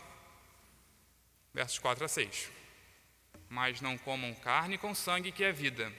versos 1.53 1.77
4 1.77 2.05
a 2.05 2.07
6. 2.07 2.50
Mas 3.50 3.81
não 3.81 3.97
comam 3.97 4.33
carne 4.35 4.77
com 4.77 4.95
sangue, 4.95 5.33
que 5.33 5.43
é 5.43 5.51
vida. 5.51 5.91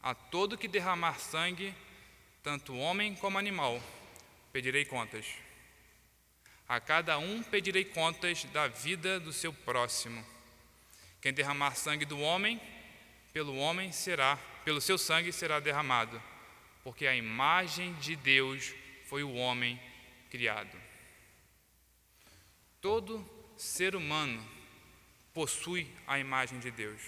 A 0.00 0.14
todo 0.14 0.56
que 0.56 0.68
derramar 0.68 1.18
sangue, 1.18 1.74
tanto 2.40 2.76
homem 2.76 3.16
como 3.16 3.36
animal, 3.36 3.82
pedirei 4.52 4.84
contas. 4.84 5.26
A 6.68 6.78
cada 6.78 7.18
um 7.18 7.42
pedirei 7.42 7.84
contas 7.84 8.44
da 8.44 8.68
vida 8.68 9.18
do 9.18 9.32
seu 9.32 9.52
próximo. 9.52 10.24
Quem 11.20 11.32
derramar 11.32 11.74
sangue 11.74 12.04
do 12.04 12.20
homem, 12.20 12.60
pelo 13.32 13.56
homem 13.56 13.90
será, 13.90 14.36
pelo 14.64 14.80
seu 14.80 14.96
sangue 14.96 15.32
será 15.32 15.58
derramado, 15.58 16.22
porque 16.84 17.08
a 17.08 17.16
imagem 17.16 17.92
de 17.94 18.14
Deus 18.14 18.72
foi 19.08 19.24
o 19.24 19.34
homem 19.34 19.82
criado. 20.30 20.81
Todo 22.82 23.24
ser 23.56 23.96
humano 23.96 24.46
possui 25.32 25.88
a 26.06 26.18
imagem 26.18 26.58
de 26.58 26.70
Deus. 26.70 27.00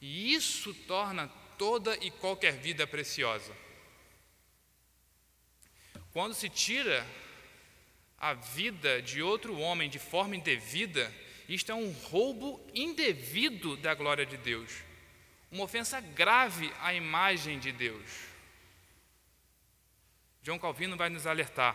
E 0.00 0.34
isso 0.34 0.74
torna 0.74 1.26
toda 1.56 1.96
e 2.04 2.10
qualquer 2.10 2.52
vida 2.52 2.86
preciosa. 2.86 3.56
Quando 6.12 6.34
se 6.34 6.50
tira 6.50 7.06
a 8.18 8.34
vida 8.34 9.00
de 9.00 9.22
outro 9.22 9.58
homem 9.58 9.88
de 9.88 9.98
forma 9.98 10.36
indevida, 10.36 11.12
isto 11.48 11.72
é 11.72 11.74
um 11.74 11.92
roubo 11.92 12.60
indevido 12.74 13.74
da 13.78 13.94
glória 13.94 14.26
de 14.26 14.36
Deus, 14.36 14.70
uma 15.50 15.64
ofensa 15.64 15.98
grave 15.98 16.70
à 16.80 16.92
imagem 16.92 17.58
de 17.58 17.72
Deus. 17.72 18.10
João 20.42 20.58
Calvino 20.58 20.94
vai 20.94 21.08
nos 21.08 21.26
alertar: 21.26 21.74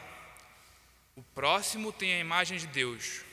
o 1.16 1.24
próximo 1.24 1.92
tem 1.92 2.14
a 2.14 2.20
imagem 2.20 2.58
de 2.58 2.68
Deus, 2.68 3.24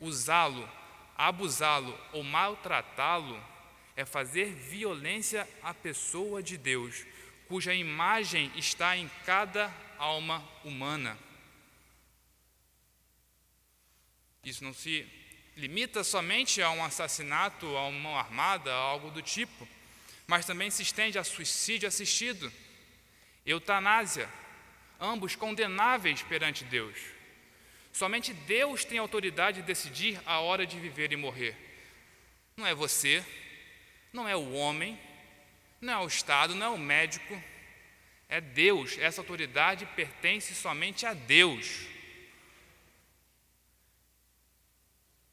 Usá-lo, 0.00 0.68
abusá-lo 1.16 1.98
ou 2.12 2.22
maltratá-lo 2.22 3.42
é 3.96 4.04
fazer 4.04 4.54
violência 4.54 5.48
à 5.62 5.74
pessoa 5.74 6.42
de 6.42 6.56
Deus, 6.56 7.04
cuja 7.48 7.74
imagem 7.74 8.52
está 8.54 8.96
em 8.96 9.10
cada 9.26 9.74
alma 9.98 10.46
humana. 10.64 11.18
Isso 14.44 14.62
não 14.62 14.72
se 14.72 15.04
limita 15.56 16.04
somente 16.04 16.62
a 16.62 16.70
um 16.70 16.84
assassinato, 16.84 17.66
a 17.76 17.88
uma 17.88 17.98
mão 17.98 18.16
armada, 18.16 18.72
a 18.72 18.76
algo 18.76 19.10
do 19.10 19.20
tipo, 19.20 19.66
mas 20.26 20.46
também 20.46 20.70
se 20.70 20.82
estende 20.82 21.18
a 21.18 21.24
suicídio 21.24 21.88
assistido, 21.88 22.52
eutanásia, 23.44 24.30
ambos 25.00 25.34
condenáveis 25.34 26.22
perante 26.22 26.64
Deus. 26.64 27.17
Somente 27.98 28.32
Deus 28.32 28.84
tem 28.84 28.96
autoridade 28.96 29.60
de 29.60 29.66
decidir 29.66 30.20
a 30.24 30.38
hora 30.38 30.64
de 30.64 30.78
viver 30.78 31.10
e 31.10 31.16
morrer. 31.16 31.56
Não 32.56 32.64
é 32.64 32.72
você, 32.72 33.26
não 34.12 34.28
é 34.28 34.36
o 34.36 34.52
homem, 34.52 34.96
não 35.80 35.92
é 35.92 35.98
o 35.98 36.06
Estado, 36.06 36.54
não 36.54 36.66
é 36.66 36.68
o 36.68 36.78
médico. 36.78 37.42
É 38.28 38.40
Deus. 38.40 38.96
Essa 38.98 39.20
autoridade 39.20 39.84
pertence 39.96 40.54
somente 40.54 41.06
a 41.06 41.12
Deus. 41.12 41.88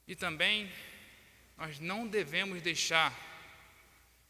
E 0.07 0.15
também 0.15 0.71
nós 1.55 1.79
não 1.79 2.07
devemos 2.07 2.63
deixar 2.63 3.13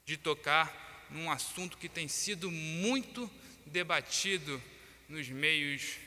de 0.04 0.18
tocar 0.18 1.08
num 1.10 1.32
assunto 1.32 1.78
que 1.78 1.88
tem 1.88 2.10
sido 2.10 2.52
muito 2.52 3.32
debatido 3.66 4.62
nos 5.08 5.30
meios 5.30 6.04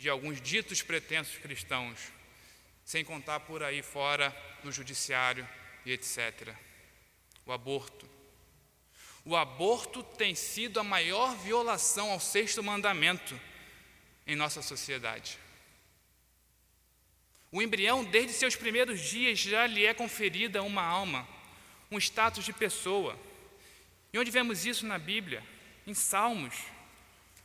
de 0.00 0.08
alguns 0.08 0.40
ditos 0.40 0.80
pretensos 0.80 1.36
cristãos, 1.36 1.98
sem 2.86 3.04
contar 3.04 3.40
por 3.40 3.62
aí 3.62 3.82
fora 3.82 4.34
no 4.64 4.72
judiciário 4.72 5.46
e 5.84 5.92
etc. 5.92 6.54
O 7.44 7.52
aborto. 7.52 8.08
O 9.26 9.36
aborto 9.36 10.02
tem 10.02 10.34
sido 10.34 10.80
a 10.80 10.82
maior 10.82 11.36
violação 11.36 12.10
ao 12.10 12.18
sexto 12.18 12.62
mandamento 12.62 13.38
em 14.26 14.34
nossa 14.34 14.62
sociedade. 14.62 15.38
O 17.52 17.60
embrião, 17.60 18.02
desde 18.02 18.32
seus 18.32 18.56
primeiros 18.56 19.02
dias, 19.02 19.38
já 19.38 19.66
lhe 19.66 19.84
é 19.84 19.92
conferida 19.92 20.62
uma 20.62 20.82
alma, 20.82 21.28
um 21.90 21.98
status 21.98 22.46
de 22.46 22.54
pessoa. 22.54 23.20
E 24.14 24.18
onde 24.18 24.30
vemos 24.30 24.64
isso 24.64 24.86
na 24.86 24.98
Bíblia? 24.98 25.44
Em 25.86 25.92
Salmos. 25.92 26.54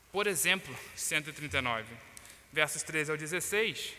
Por 0.10 0.26
exemplo, 0.26 0.74
139, 0.96 1.94
versos 2.56 2.84
13 2.84 3.12
ao 3.12 3.18
16. 3.18 3.94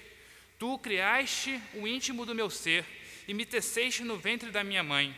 Tu 0.59 0.79
criaste 0.79 1.63
o 1.75 1.87
íntimo 1.87 2.25
do 2.25 2.35
meu 2.35 2.49
ser 2.49 2.87
e 3.29 3.35
me 3.35 3.45
teceste 3.45 4.03
no 4.03 4.17
ventre 4.17 4.51
da 4.51 4.65
minha 4.65 4.83
mãe. 4.83 5.15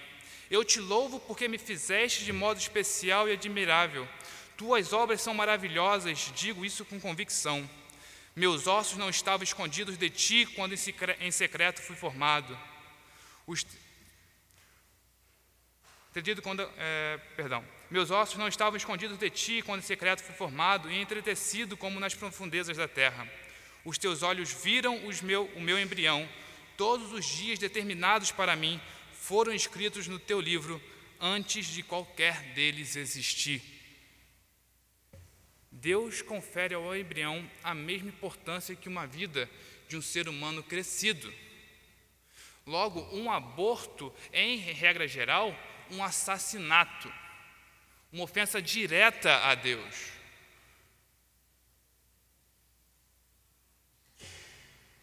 Eu 0.50 0.64
te 0.64 0.80
louvo 0.80 1.20
porque 1.20 1.46
me 1.46 1.56
fizeste 1.56 2.24
de 2.24 2.32
modo 2.32 2.58
especial 2.58 3.28
e 3.28 3.32
admirável. 3.32 4.08
Tuas 4.56 4.92
obras 4.92 5.20
são 5.20 5.32
maravilhosas, 5.32 6.32
digo 6.34 6.64
isso 6.64 6.84
com 6.84 6.98
convicção. 6.98 7.68
Meus 8.34 8.66
ossos 8.66 8.98
não 8.98 9.08
estavam 9.08 9.44
escondidos 9.44 9.96
de 9.96 10.10
ti 10.10 10.44
quando 10.56 10.74
em 11.20 11.30
secreto 11.30 11.80
fui 11.80 11.94
formado. 11.94 12.58
Os... 13.46 13.64
Entendido 16.10 16.42
quando, 16.42 16.68
é, 16.76 17.20
perdão. 17.36 17.64
Meus 17.90 18.10
ossos 18.10 18.36
não 18.36 18.48
estavam 18.48 18.76
escondidos 18.76 19.16
de 19.16 19.30
ti 19.30 19.62
quando 19.62 19.80
em 19.80 19.84
secreto 19.84 20.22
fui 20.22 20.34
formado 20.34 20.90
e 20.90 21.00
entretecido 21.00 21.76
como 21.76 21.98
nas 21.98 22.14
profundezas 22.14 22.76
da 22.76 22.86
terra. 22.86 23.26
Os 23.84 23.96
teus 23.96 24.22
olhos 24.22 24.52
viram 24.52 25.06
os 25.06 25.22
meu, 25.22 25.46
o 25.56 25.60
meu 25.60 25.78
embrião. 25.78 26.28
Todos 26.76 27.12
os 27.12 27.24
dias 27.24 27.58
determinados 27.58 28.30
para 28.30 28.54
mim 28.54 28.78
foram 29.12 29.54
escritos 29.54 30.06
no 30.06 30.18
teu 30.18 30.40
livro 30.40 30.80
antes 31.18 31.66
de 31.66 31.82
qualquer 31.82 32.52
deles 32.52 32.94
existir. 32.94 33.62
Deus 35.72 36.20
confere 36.20 36.74
ao 36.74 36.94
embrião 36.94 37.48
a 37.62 37.74
mesma 37.74 38.08
importância 38.08 38.76
que 38.76 38.88
uma 38.88 39.06
vida 39.06 39.48
de 39.88 39.96
um 39.96 40.02
ser 40.02 40.28
humano 40.28 40.62
crescido. 40.62 41.32
Logo, 42.66 43.00
um 43.16 43.30
aborto 43.30 44.12
é, 44.30 44.42
em 44.42 44.58
regra 44.58 45.08
geral, 45.08 45.56
um 45.90 46.02
assassinato, 46.04 47.10
uma 48.12 48.24
ofensa 48.24 48.60
direta 48.60 49.36
a 49.44 49.54
Deus. 49.54 50.12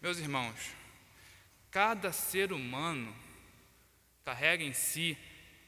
Meus 0.01 0.17
irmãos, 0.17 0.71
cada 1.71 2.11
ser 2.11 2.51
humano 2.51 3.15
carrega 4.23 4.63
em 4.63 4.73
si 4.73 5.17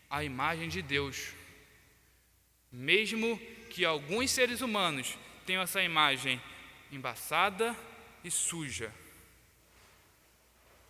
a 0.10 0.24
imagem 0.24 0.70
de 0.70 0.82
Deus. 0.82 1.34
Mesmo 2.72 3.39
que 3.70 3.86
alguns 3.86 4.32
seres 4.32 4.62
humanos 4.62 5.17
tenham 5.46 5.62
essa 5.62 5.82
imagem 5.82 6.41
embaçada 6.91 7.75
e 8.24 8.32
suja, 8.32 8.94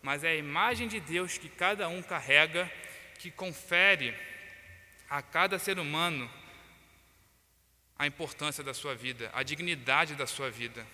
mas 0.01 0.23
é 0.23 0.29
a 0.29 0.35
imagem 0.35 0.87
de 0.87 0.99
Deus 0.99 1.37
que 1.37 1.49
cada 1.49 1.87
um 1.87 2.01
carrega 2.01 2.71
que 3.19 3.31
confere 3.31 4.15
a 5.09 5.21
cada 5.21 5.57
ser 5.57 5.79
humano 5.79 6.29
a 7.97 8.05
importância 8.05 8.63
da 8.63 8.73
sua 8.73 8.95
vida, 8.95 9.31
a 9.33 9.43
dignidade 9.43 10.15
da 10.15 10.27
sua 10.27 10.51
vida. 10.51 10.85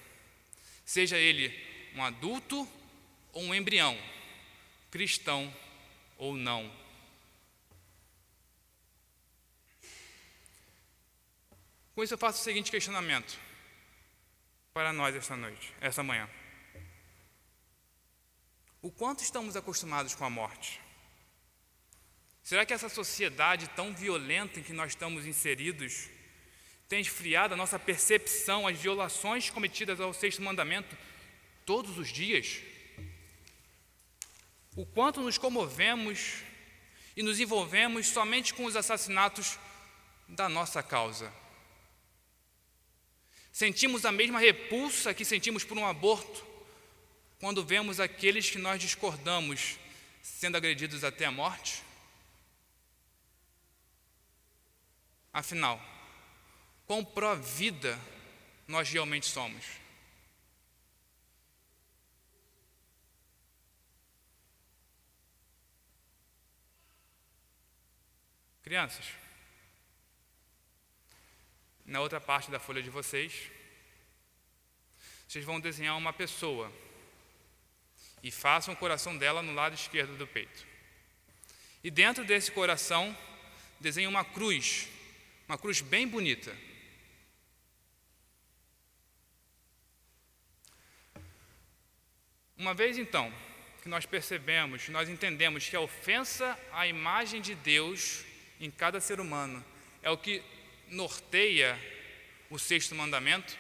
Seja 0.86 1.18
ele 1.18 1.54
um 1.96 2.04
adulto 2.04 2.68
ou 3.32 3.44
um 3.44 3.54
embrião, 3.54 3.98
cristão 4.90 5.54
ou 6.18 6.36
não. 6.36 6.72
Com 11.94 12.04
isso 12.04 12.14
eu 12.14 12.18
faço 12.18 12.42
o 12.42 12.44
seguinte 12.44 12.72
questionamento 12.72 13.38
para 14.74 14.92
nós 14.92 15.16
esta 15.16 15.36
noite, 15.36 15.74
esta 15.80 16.02
manhã. 16.02 16.28
O 18.82 18.92
quanto 18.92 19.24
estamos 19.24 19.56
acostumados 19.56 20.16
com 20.16 20.26
a 20.26 20.30
morte? 20.30 20.82
Será 22.42 22.66
que 22.66 22.74
essa 22.74 22.90
sociedade 22.90 23.70
tão 23.70 23.94
violenta 23.94 24.60
em 24.60 24.64
que 24.64 24.74
nós 24.74 24.92
estamos 24.92 25.26
inseridos 25.26 26.10
tem 26.94 27.02
esfriado 27.02 27.56
a 27.56 27.58
nossa 27.58 27.80
percepção 27.80 28.68
às 28.68 28.80
violações 28.80 29.50
cometidas 29.50 30.00
ao 30.00 30.14
sexto 30.14 30.44
mandamento 30.44 30.96
todos 31.66 31.98
os 31.98 32.10
dias? 32.10 32.62
o 34.76 34.86
quanto 34.86 35.22
nos 35.22 35.38
comovemos 35.38 36.42
e 37.16 37.22
nos 37.24 37.40
envolvemos 37.40 38.08
somente 38.08 38.54
com 38.54 38.66
os 38.66 38.76
assassinatos 38.76 39.58
da 40.28 40.50
nossa 40.50 40.82
causa. 40.82 41.32
Sentimos 43.52 44.06
a 44.06 44.12
mesma 44.12 44.40
repulsa 44.40 45.14
que 45.14 45.24
sentimos 45.24 45.64
por 45.64 45.78
um 45.78 45.86
aborto 45.86 46.46
quando 47.40 47.64
vemos 47.64 48.00
aqueles 48.00 48.50
que 48.50 48.58
nós 48.58 48.80
discordamos 48.80 49.78
sendo 50.22 50.58
agredidos 50.58 51.04
até 51.04 51.26
a 51.26 51.32
morte? 51.32 51.84
Afinal, 55.32 55.93
quão 56.94 57.04
pró-vida 57.04 58.00
nós 58.68 58.88
realmente 58.88 59.26
somos? 59.26 59.66
Crianças, 68.62 69.08
na 71.84 72.00
outra 72.00 72.22
parte 72.22 72.52
da 72.52 72.60
folha 72.60 72.84
de 72.84 72.92
vocês, 72.92 73.50
vocês 75.28 75.44
vão 75.44 75.60
desenhar 75.60 75.98
uma 75.98 76.14
pessoa 76.14 76.72
e 78.22 78.30
façam 78.30 78.72
o 78.72 78.78
coração 78.78 79.18
dela 79.18 79.42
no 79.42 79.56
lado 79.56 79.74
esquerdo 79.74 80.16
do 80.16 80.28
peito. 80.28 80.64
E 81.84 81.90
dentro 81.90 82.24
desse 82.24 82.52
coração, 82.52 83.18
desenhe 83.80 84.06
uma 84.06 84.24
cruz, 84.24 84.88
uma 85.48 85.58
cruz 85.58 85.82
bem 85.82 86.08
bonita. 86.08 86.56
Uma 92.64 92.74
vez 92.74 92.98
então 92.98 93.30
que 93.82 93.90
nós 93.90 94.06
percebemos, 94.06 94.88
nós 94.88 95.10
entendemos 95.10 95.68
que 95.68 95.76
a 95.76 95.82
ofensa 95.82 96.58
à 96.72 96.88
imagem 96.88 97.42
de 97.42 97.56
Deus 97.56 98.24
em 98.58 98.72
cada 98.72 99.02
ser 99.02 99.20
humano 99.20 99.62
é 100.02 100.10
o 100.10 100.18
que 100.18 100.42
norteia 100.88 101.78
o 102.50 102.58
sexto 102.58 102.96
mandamento? 102.96 103.58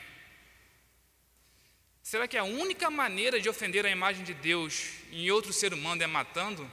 Será 2.02 2.30
que 2.30 2.38
a 2.38 2.46
única 2.46 2.90
maneira 2.90 3.42
de 3.42 3.50
ofender 3.50 3.86
a 3.86 3.90
imagem 3.90 4.24
de 4.24 4.34
Deus 4.34 4.92
em 5.12 5.30
outro 5.30 5.52
ser 5.52 5.74
humano 5.74 6.02
é 6.02 6.08
matando? 6.08 6.72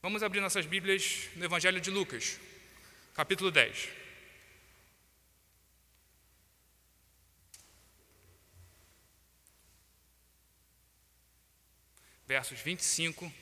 Vamos 0.00 0.22
abrir 0.22 0.40
nossas 0.40 0.66
Bíblias 0.66 1.28
no 1.34 1.44
Evangelho 1.44 1.80
de 1.80 1.90
Lucas, 1.90 2.38
capítulo 3.12 3.50
10. 3.50 3.97
Versos 12.28 12.60
25 12.60 13.32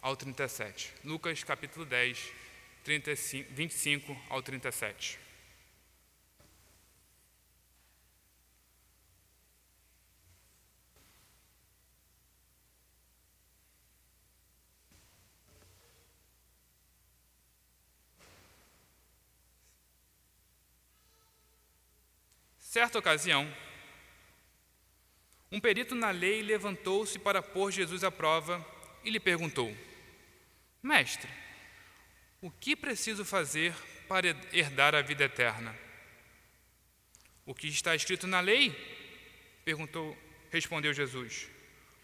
ao 0.00 0.14
37. 0.14 0.94
Lucas 1.02 1.42
capítulo 1.42 1.84
10, 1.84 2.32
35, 2.84 3.52
25 3.52 4.16
ao 4.30 4.40
37. 4.40 5.18
Certa 22.60 23.00
ocasião, 23.00 23.52
um 25.50 25.60
perito 25.60 25.94
na 25.94 26.10
lei 26.10 26.42
levantou-se 26.42 27.18
para 27.18 27.42
pôr 27.42 27.70
Jesus 27.70 28.02
à 28.02 28.10
prova 28.10 28.64
e 29.04 29.10
lhe 29.10 29.20
perguntou: 29.20 29.74
Mestre, 30.82 31.30
o 32.40 32.50
que 32.50 32.74
preciso 32.74 33.24
fazer 33.24 33.74
para 34.08 34.28
herdar 34.52 34.94
a 34.94 35.02
vida 35.02 35.24
eterna? 35.24 35.76
O 37.44 37.54
que 37.54 37.68
está 37.68 37.94
escrito 37.94 38.26
na 38.26 38.40
lei? 38.40 38.74
Perguntou, 39.64 40.16
respondeu 40.50 40.92
Jesus. 40.92 41.48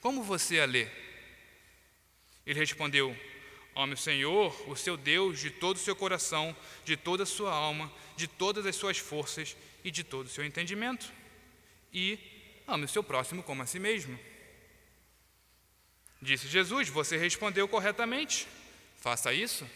Como 0.00 0.22
você 0.22 0.61
a 0.61 0.64
lê? 0.64 0.88
Ele 2.46 2.59
respondeu: 2.59 3.16
Ame 3.74 3.94
o 3.94 3.96
Senhor, 3.96 4.70
o 4.70 4.76
seu 4.76 4.96
Deus, 4.96 5.40
de 5.40 5.50
todo 5.50 5.76
o 5.76 5.81
seu 5.81 5.96
coração, 5.96 6.57
de 6.85 6.96
toda 6.96 7.22
a 7.22 7.26
sua 7.26 7.52
alma, 7.52 7.92
de 8.16 8.26
todas 8.26 8.66
as 8.66 8.76
suas 8.76 8.98
forças 8.98 9.57
e 9.83 9.90
de 9.90 10.05
todo 10.05 10.26
o 10.26 10.31
seu 10.31 10.44
entendimento. 10.44 11.12
E 11.92 12.18
ame 12.73 12.87
o 12.87 12.89
seu 12.89 13.03
próximo 13.03 13.43
como 13.43 13.63
a 13.63 13.67
si 13.67 13.79
mesmo. 13.79 14.19
Disse 16.21 16.49
Jesus: 16.49 16.89
Você 16.89 17.17
respondeu 17.17 17.69
corretamente. 17.69 18.49
Faça 18.97 19.33
isso 19.33 19.69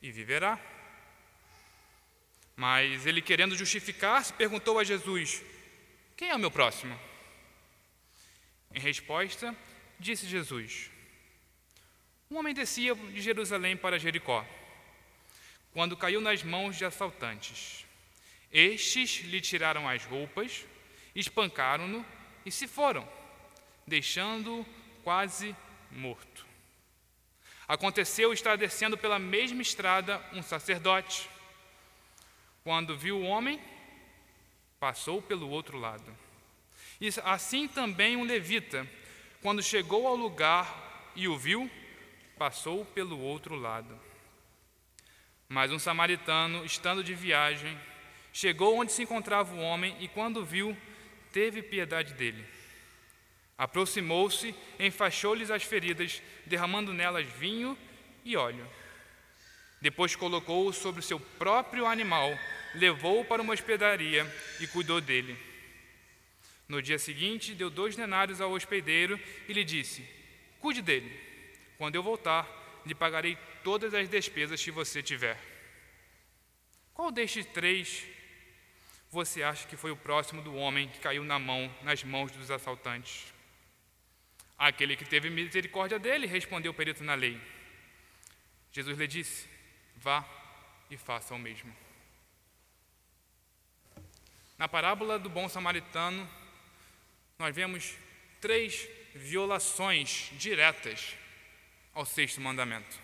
e 0.00 0.10
viverá. 0.10 0.58
Mas 2.56 3.06
ele, 3.06 3.22
querendo 3.22 3.54
justificar-se, 3.54 4.32
perguntou 4.32 4.78
a 4.78 4.84
Jesus: 4.84 5.42
Quem 6.16 6.30
é 6.30 6.34
o 6.34 6.38
meu 6.38 6.50
próximo? 6.50 6.98
Em 8.74 8.80
resposta, 8.80 9.54
disse 10.00 10.26
Jesus: 10.26 10.90
Um 12.30 12.38
homem 12.38 12.54
descia 12.54 12.94
de 12.94 13.20
Jerusalém 13.20 13.76
para 13.76 13.98
Jericó, 13.98 14.46
quando 15.72 15.96
caiu 15.96 16.20
nas 16.20 16.42
mãos 16.42 16.76
de 16.76 16.84
assaltantes. 16.84 17.84
Estes 18.50 19.20
lhe 19.20 19.40
tiraram 19.40 19.88
as 19.88 20.04
roupas, 20.04 20.66
espancaram-no 21.14 22.04
e 22.44 22.50
se 22.50 22.66
foram, 22.66 23.08
deixando-o 23.86 24.66
quase 25.02 25.54
morto. 25.90 26.46
Aconteceu 27.66 28.32
estar 28.32 28.56
descendo 28.56 28.98
pela 28.98 29.18
mesma 29.18 29.62
estrada 29.62 30.22
um 30.32 30.42
sacerdote. 30.42 31.28
Quando 32.64 32.96
viu 32.96 33.18
o 33.18 33.24
homem, 33.24 33.60
passou 34.78 35.22
pelo 35.22 35.48
outro 35.48 35.78
lado. 35.78 36.16
E 37.00 37.08
assim 37.24 37.66
também 37.66 38.16
um 38.16 38.24
levita, 38.24 38.86
quando 39.40 39.62
chegou 39.62 40.06
ao 40.06 40.14
lugar 40.14 41.12
e 41.16 41.26
o 41.26 41.36
viu, 41.36 41.70
passou 42.38 42.84
pelo 42.84 43.18
outro 43.18 43.54
lado. 43.54 43.98
Mas 45.48 45.70
um 45.70 45.78
samaritano, 45.78 46.64
estando 46.64 47.04
de 47.04 47.14
viagem, 47.14 47.78
chegou 48.32 48.78
onde 48.78 48.92
se 48.92 49.02
encontrava 49.02 49.54
o 49.54 49.60
homem 49.60 49.96
e, 50.00 50.08
quando 50.08 50.44
viu, 50.44 50.76
teve 51.32 51.62
piedade 51.62 52.14
dele. 52.14 52.44
Aproximou-se, 53.56 54.54
enfaixou-lhes 54.78 55.50
as 55.50 55.62
feridas, 55.62 56.22
derramando 56.46 56.92
nelas 56.92 57.26
vinho 57.26 57.76
e 58.24 58.36
óleo. 58.36 58.68
Depois 59.80 60.14
colocou-o 60.14 60.72
sobre 60.72 61.00
o 61.00 61.02
seu 61.02 61.18
próprio 61.18 61.86
animal, 61.86 62.30
levou-o 62.74 63.24
para 63.24 63.42
uma 63.42 63.52
hospedaria 63.52 64.26
e 64.60 64.66
cuidou 64.66 65.00
dele. 65.00 65.36
No 66.68 66.80
dia 66.80 66.98
seguinte, 66.98 67.54
deu 67.54 67.68
dois 67.68 67.96
denários 67.96 68.40
ao 68.40 68.52
hospedeiro 68.52 69.18
e 69.48 69.52
lhe 69.52 69.64
disse: 69.64 70.08
Cuide 70.60 70.80
dele. 70.80 71.12
Quando 71.76 71.96
eu 71.96 72.02
voltar, 72.02 72.48
lhe 72.86 72.94
pagarei 72.94 73.36
todas 73.64 73.92
as 73.92 74.08
despesas 74.08 74.62
que 74.62 74.70
você 74.70 75.02
tiver. 75.02 75.38
Qual 76.94 77.10
destes 77.10 77.44
três 77.46 78.06
você 79.12 79.42
acha 79.42 79.68
que 79.68 79.76
foi 79.76 79.90
o 79.90 79.96
próximo 79.96 80.40
do 80.40 80.54
homem 80.54 80.88
que 80.88 80.98
caiu 80.98 81.22
na 81.22 81.38
mão, 81.38 81.70
nas 81.82 82.02
mãos 82.02 82.32
dos 82.32 82.50
assaltantes? 82.50 83.30
Aquele 84.58 84.96
que 84.96 85.04
teve 85.04 85.28
misericórdia 85.28 85.98
dele, 85.98 86.26
respondeu 86.26 86.72
o 86.72 86.74
perito 86.74 87.04
na 87.04 87.14
lei. 87.14 87.38
Jesus 88.72 88.96
lhe 88.96 89.06
disse: 89.06 89.46
Vá 89.96 90.26
e 90.90 90.96
faça 90.96 91.34
o 91.34 91.38
mesmo. 91.38 91.76
Na 94.56 94.66
parábola 94.66 95.18
do 95.18 95.28
bom 95.28 95.46
samaritano, 95.46 96.26
nós 97.38 97.54
vemos 97.54 97.94
três 98.40 98.88
violações 99.14 100.30
diretas 100.38 101.18
ao 101.92 102.06
sexto 102.06 102.40
mandamento. 102.40 102.98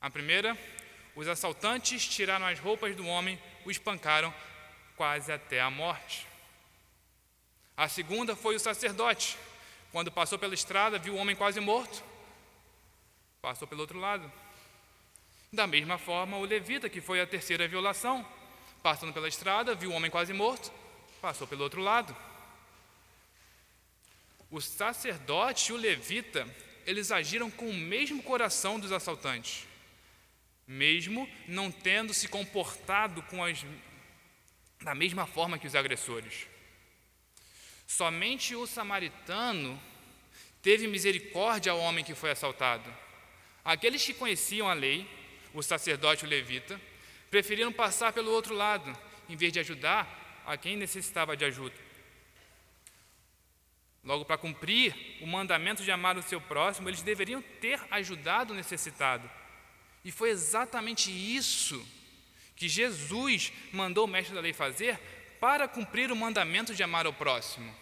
A 0.00 0.08
primeira, 0.08 0.56
os 1.20 1.28
assaltantes 1.28 2.08
tiraram 2.08 2.46
as 2.46 2.58
roupas 2.58 2.96
do 2.96 3.06
homem, 3.06 3.38
o 3.66 3.70
espancaram 3.70 4.34
quase 4.96 5.30
até 5.30 5.60
a 5.60 5.68
morte. 5.68 6.26
A 7.76 7.88
segunda 7.88 8.34
foi 8.34 8.56
o 8.56 8.58
sacerdote. 8.58 9.36
Quando 9.92 10.10
passou 10.10 10.38
pela 10.38 10.54
estrada, 10.54 10.98
viu 10.98 11.12
o 11.12 11.16
homem 11.18 11.36
quase 11.36 11.60
morto. 11.60 12.02
Passou 13.42 13.68
pelo 13.68 13.82
outro 13.82 13.98
lado. 13.98 14.32
Da 15.52 15.66
mesma 15.66 15.98
forma, 15.98 16.38
o 16.38 16.44
levita, 16.46 16.88
que 16.88 17.02
foi 17.02 17.20
a 17.20 17.26
terceira 17.26 17.68
violação, 17.68 18.26
passando 18.82 19.12
pela 19.12 19.28
estrada, 19.28 19.74
viu 19.74 19.90
o 19.90 19.92
homem 19.92 20.10
quase 20.10 20.32
morto, 20.32 20.72
passou 21.20 21.46
pelo 21.46 21.64
outro 21.64 21.82
lado. 21.82 22.16
O 24.50 24.58
sacerdote 24.58 25.70
e 25.70 25.74
o 25.74 25.76
levita, 25.76 26.48
eles 26.86 27.12
agiram 27.12 27.50
com 27.50 27.68
o 27.68 27.74
mesmo 27.74 28.22
coração 28.22 28.80
dos 28.80 28.90
assaltantes, 28.90 29.68
mesmo 30.70 31.28
não 31.48 31.68
tendo 31.68 32.14
se 32.14 32.28
comportado 32.28 33.22
com 33.24 33.42
as, 33.42 33.66
da 34.80 34.94
mesma 34.94 35.26
forma 35.26 35.58
que 35.58 35.66
os 35.66 35.74
agressores. 35.74 36.46
Somente 37.88 38.54
o 38.54 38.68
samaritano 38.68 39.82
teve 40.62 40.86
misericórdia 40.86 41.72
ao 41.72 41.80
homem 41.80 42.04
que 42.04 42.14
foi 42.14 42.30
assaltado. 42.30 42.88
Aqueles 43.64 44.06
que 44.06 44.14
conheciam 44.14 44.68
a 44.68 44.72
lei, 44.72 45.10
o 45.52 45.60
sacerdote 45.60 46.24
e 46.24 46.28
o 46.28 46.30
levita, 46.30 46.80
preferiram 47.32 47.72
passar 47.72 48.12
pelo 48.12 48.30
outro 48.30 48.54
lado, 48.54 48.96
em 49.28 49.34
vez 49.34 49.52
de 49.52 49.58
ajudar 49.58 50.42
a 50.46 50.56
quem 50.56 50.76
necessitava 50.76 51.36
de 51.36 51.44
ajuda. 51.44 51.74
Logo, 54.04 54.24
para 54.24 54.38
cumprir 54.38 54.94
o 55.20 55.26
mandamento 55.26 55.82
de 55.82 55.90
amar 55.90 56.16
o 56.16 56.22
seu 56.22 56.40
próximo, 56.40 56.88
eles 56.88 57.02
deveriam 57.02 57.42
ter 57.60 57.80
ajudado 57.90 58.52
o 58.52 58.56
necessitado. 58.56 59.39
E 60.04 60.10
foi 60.10 60.30
exatamente 60.30 61.10
isso 61.10 61.84
que 62.56 62.68
Jesus 62.68 63.52
mandou 63.72 64.04
o 64.04 64.08
mestre 64.08 64.34
da 64.34 64.40
lei 64.40 64.52
fazer 64.52 64.98
para 65.40 65.66
cumprir 65.66 66.12
o 66.12 66.16
mandamento 66.16 66.74
de 66.74 66.82
amar 66.82 67.06
ao 67.06 67.12
próximo. 67.12 67.74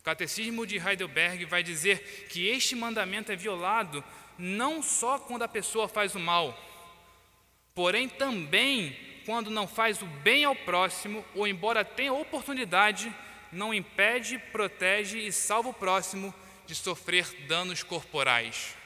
O 0.00 0.02
Catecismo 0.02 0.66
de 0.66 0.76
Heidelberg 0.76 1.44
vai 1.44 1.62
dizer 1.62 2.28
que 2.30 2.46
este 2.48 2.74
mandamento 2.74 3.32
é 3.32 3.36
violado 3.36 4.02
não 4.38 4.82
só 4.82 5.18
quando 5.18 5.42
a 5.42 5.48
pessoa 5.48 5.86
faz 5.86 6.14
o 6.14 6.20
mal, 6.20 6.58
porém 7.74 8.08
também 8.08 8.96
quando 9.26 9.50
não 9.50 9.68
faz 9.68 10.00
o 10.00 10.06
bem 10.06 10.44
ao 10.44 10.56
próximo, 10.56 11.24
ou 11.34 11.46
embora 11.46 11.84
tenha 11.84 12.12
oportunidade, 12.12 13.14
não 13.52 13.72
impede, 13.72 14.38
protege 14.38 15.18
e 15.18 15.30
salva 15.30 15.68
o 15.68 15.74
próximo 15.74 16.34
de 16.66 16.74
sofrer 16.74 17.26
danos 17.46 17.82
corporais. 17.82 18.79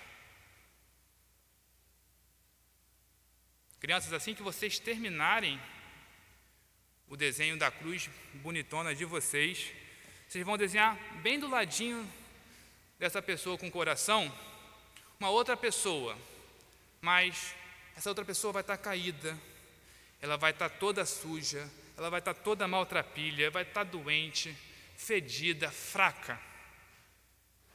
Crianças, 3.84 4.14
assim 4.14 4.34
que 4.34 4.42
vocês 4.42 4.78
terminarem 4.78 5.60
o 7.06 7.18
desenho 7.18 7.58
da 7.58 7.70
cruz 7.70 8.08
bonitona 8.32 8.94
de 8.94 9.04
vocês, 9.04 9.72
vocês 10.26 10.42
vão 10.42 10.56
desenhar 10.56 10.96
bem 11.20 11.38
do 11.38 11.46
ladinho 11.46 12.10
dessa 12.98 13.20
pessoa 13.20 13.58
com 13.58 13.70
coração 13.70 14.34
uma 15.20 15.28
outra 15.28 15.54
pessoa, 15.54 16.16
mas 17.02 17.54
essa 17.94 18.08
outra 18.08 18.24
pessoa 18.24 18.54
vai 18.54 18.62
estar 18.62 18.78
caída, 18.78 19.38
ela 20.18 20.38
vai 20.38 20.52
estar 20.52 20.70
toda 20.70 21.04
suja, 21.04 21.70
ela 21.94 22.08
vai 22.08 22.20
estar 22.20 22.32
toda 22.32 22.66
maltrapilha, 22.66 23.50
vai 23.50 23.64
estar 23.64 23.84
doente, 23.84 24.56
fedida, 24.96 25.70
fraca. 25.70 26.40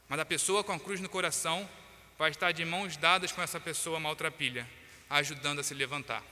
Mas 0.08 0.18
a 0.18 0.24
pessoa 0.24 0.64
com 0.64 0.72
a 0.72 0.80
cruz 0.80 0.98
no 0.98 1.08
coração 1.08 1.70
vai 2.18 2.32
estar 2.32 2.50
de 2.50 2.64
mãos 2.64 2.96
dadas 2.96 3.30
com 3.30 3.40
essa 3.40 3.60
pessoa 3.60 4.00
maltrapilha, 4.00 4.68
ajudando 5.10 5.58
a 5.58 5.64
se 5.64 5.74
levantar. 5.74 6.22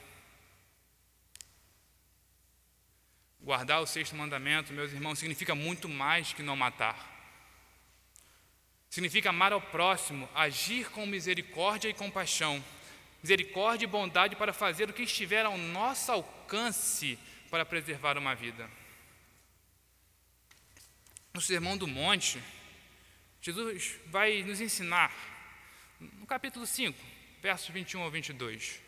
Guardar 3.41 3.81
o 3.81 3.87
sexto 3.87 4.15
mandamento, 4.15 4.73
meus 4.73 4.93
irmãos, 4.93 5.19
significa 5.19 5.55
muito 5.55 5.89
mais 5.89 6.33
que 6.33 6.43
não 6.43 6.55
matar. 6.55 7.17
Significa 8.89 9.31
amar 9.31 9.53
ao 9.53 9.61
próximo, 9.61 10.29
agir 10.35 10.91
com 10.91 11.05
misericórdia 11.05 11.89
e 11.89 11.95
compaixão, 11.95 12.65
misericórdia 13.23 13.85
e 13.85 13.89
bondade 13.89 14.37
para 14.37 14.53
fazer 14.53 14.89
o 14.89 14.93
que 14.93 15.03
estiver 15.03 15.45
ao 15.45 15.59
nosso 15.59 16.13
alcance 16.13 17.19
para 17.51 17.67
preservar 17.67 18.17
uma 18.17 18.35
vida. 18.35 18.71
No 21.35 21.41
Sermão 21.41 21.77
do 21.77 21.87
Monte, 21.87 22.43
Jesus 23.41 23.97
vai 24.07 24.43
nos 24.43 24.61
ensinar, 24.61 25.13
no 26.01 26.27
capítulo 26.27 26.67
5, 26.67 27.18
versos 27.43 27.69
21 27.69 28.03
ao 28.03 28.11
22. 28.11 28.81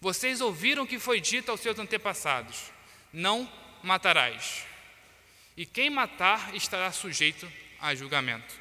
Vocês 0.00 0.40
ouviram 0.40 0.84
o 0.84 0.86
que 0.86 0.98
foi 0.98 1.20
dito 1.20 1.50
aos 1.50 1.60
seus 1.60 1.78
antepassados: 1.78 2.70
Não 3.12 3.50
matarás. 3.82 4.64
E 5.56 5.66
quem 5.66 5.90
matar 5.90 6.54
estará 6.54 6.90
sujeito 6.92 7.50
a 7.80 7.94
julgamento. 7.94 8.54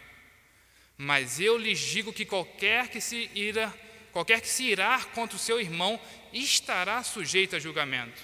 Mas 0.98 1.40
eu 1.40 1.58
lhes 1.58 1.80
digo 1.80 2.12
que 2.12 2.26
qualquer 2.26 2.90
que 2.90 3.00
se 3.00 3.30
ira, 3.34 3.74
qualquer 4.12 4.42
que 4.42 4.50
se 4.50 4.64
irar 4.64 5.08
contra 5.08 5.38
o 5.38 5.40
seu 5.40 5.62
irmão 5.62 6.00
estará 6.34 7.02
sujeito 7.04 7.56
a 7.56 7.60
julgamento. 7.60 8.22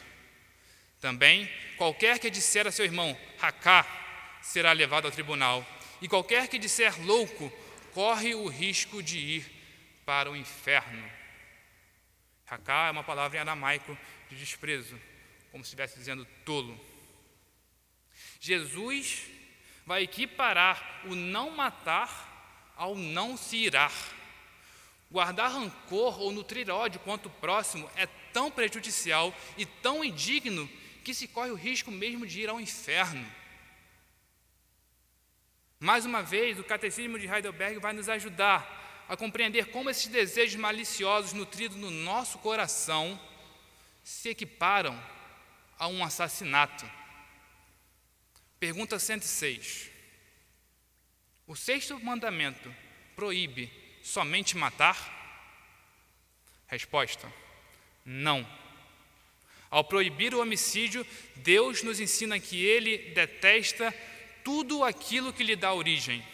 Também 1.00 1.50
qualquer 1.78 2.20
que 2.20 2.30
disser 2.30 2.68
a 2.68 2.72
seu 2.72 2.84
irmão, 2.84 3.18
racá, 3.38 3.86
será 4.42 4.74
levado 4.74 5.06
ao 5.06 5.12
tribunal, 5.12 5.66
e 6.02 6.08
qualquer 6.08 6.48
que 6.48 6.60
disser 6.60 7.00
louco 7.06 7.52
corre 7.94 8.36
o 8.36 8.48
risco 8.48 9.02
de 9.02 9.18
ir 9.18 9.55
para 10.06 10.30
o 10.30 10.36
inferno. 10.36 11.10
Haká 12.48 12.88
é 12.88 12.92
uma 12.92 13.04
palavra 13.04 13.38
em 13.38 13.42
aramaico 13.42 13.98
de 14.30 14.38
desprezo, 14.38 15.00
como 15.52 15.64
se 15.64 15.70
estivesse 15.70 15.98
dizendo 15.98 16.26
tolo. 16.46 16.80
Jesus 18.40 19.24
vai 19.86 20.04
equiparar 20.04 21.02
o 21.06 21.16
não 21.16 21.50
matar 21.50 22.74
ao 22.76 22.96
não 22.96 23.36
se 23.36 23.58
irar. 23.58 23.94
Guardar 25.10 25.52
rancor 25.52 26.20
ou 26.20 26.32
nutrir 26.32 26.70
ódio 26.70 27.00
quanto 27.00 27.28
o 27.28 27.32
próximo 27.32 27.90
é 27.96 28.06
tão 28.34 28.52
prejudicial 28.52 29.34
e 29.58 29.66
tão 29.66 30.04
indigno 30.04 30.70
que 31.04 31.14
se 31.14 31.28
corre 31.28 31.52
o 31.52 31.56
risco 31.56 31.92
mesmo 31.92 32.26
de 32.26 32.42
ir 32.42 32.50
ao 32.50 32.60
inferno. 32.60 33.26
Mais 35.80 36.06
uma 36.06 36.22
vez, 36.22 36.60
o 36.60 36.64
Catecismo 36.64 37.20
de 37.20 37.28
Heidelberg 37.28 37.80
vai 37.80 37.94
nos 37.94 38.10
ajudar 38.10 38.85
a 39.08 39.16
compreender 39.16 39.68
como 39.68 39.90
esses 39.90 40.08
desejos 40.08 40.56
maliciosos 40.56 41.34
nutridos 41.34 41.78
no 41.78 41.92
nosso 41.92 42.38
coração 42.40 43.20
se 44.04 44.30
equiparam 44.30 45.00
a 45.78 45.88
um 45.88 46.04
assassinato. 46.04 46.90
Pergunta 48.60 48.98
106. 48.98 49.92
O 51.48 51.56
sexto 51.56 52.00
mandamento 52.04 52.74
proíbe 53.16 53.72
somente 54.02 54.58
matar? 54.58 55.14
Resposta: 56.68 57.32
Não. 58.04 58.48
Ao 59.70 59.84
proibir 59.84 60.34
o 60.34 60.42
homicídio, 60.42 61.06
Deus 61.38 61.84
nos 61.84 62.00
ensina 62.00 62.40
que 62.40 62.64
ele 62.64 62.98
detesta 63.14 63.94
tudo 64.44 64.84
aquilo 64.84 65.34
que 65.34 65.44
lhe 65.44 65.56
dá 65.56 65.74
origem. 65.74 66.26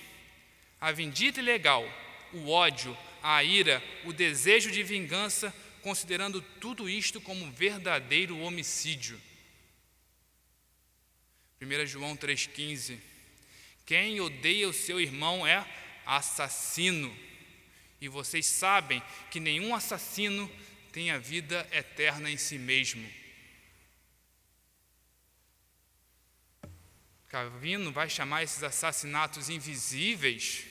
A 0.79 0.91
vindita 0.91 1.39
ilegal, 1.39 1.85
o 2.33 2.49
ódio, 2.49 2.97
a 3.21 3.43
ira, 3.43 3.83
o 4.05 4.13
desejo 4.13 4.71
de 4.71 4.83
vingança, 4.83 5.53
considerando 5.81 6.41
tudo 6.59 6.89
isto 6.89 7.19
como 7.19 7.51
verdadeiro 7.51 8.37
homicídio. 8.39 9.19
1 11.61 11.85
João 11.85 12.17
3,15 12.17 12.97
Quem 13.85 14.19
odeia 14.19 14.67
o 14.67 14.73
seu 14.73 14.99
irmão 14.99 15.45
é 15.45 15.65
assassino. 16.05 17.15
E 17.99 18.07
vocês 18.07 18.47
sabem 18.47 19.01
que 19.29 19.39
nenhum 19.39 19.75
assassino 19.75 20.51
tem 20.91 21.11
a 21.11 21.19
vida 21.19 21.67
eterna 21.71 22.31
em 22.31 22.37
si 22.37 22.57
mesmo. 22.57 23.07
Calvino 27.29 27.91
vai 27.91 28.09
chamar 28.09 28.43
esses 28.43 28.61
assassinatos 28.61 29.49
invisíveis 29.49 30.65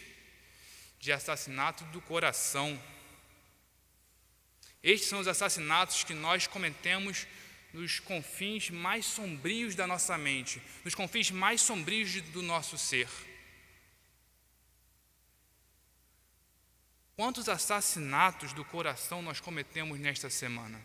de 1.01 1.11
assassinato 1.11 1.83
do 1.85 2.01
coração. 2.01 2.81
Estes 4.83 5.09
são 5.09 5.19
os 5.19 5.27
assassinatos 5.27 6.05
que 6.05 6.15
nós 6.15 6.47
cometemos 6.47 7.27
nos 7.73 7.99
confins 7.99 8.69
mais 8.69 9.07
sombrios 9.07 9.75
da 9.75 9.87
nossa 9.87 10.17
mente, 10.19 10.61
nos 10.85 10.95
confins 10.95 11.31
mais 11.31 11.63
sombrios 11.63 12.21
do 12.21 12.43
nosso 12.43 12.77
ser. 12.77 13.09
Quantos 17.17 17.49
assassinatos 17.49 18.53
do 18.53 18.65
coração 18.65 19.23
nós 19.23 19.41
cometemos 19.41 19.99
nesta 19.99 20.29
semana? 20.29 20.81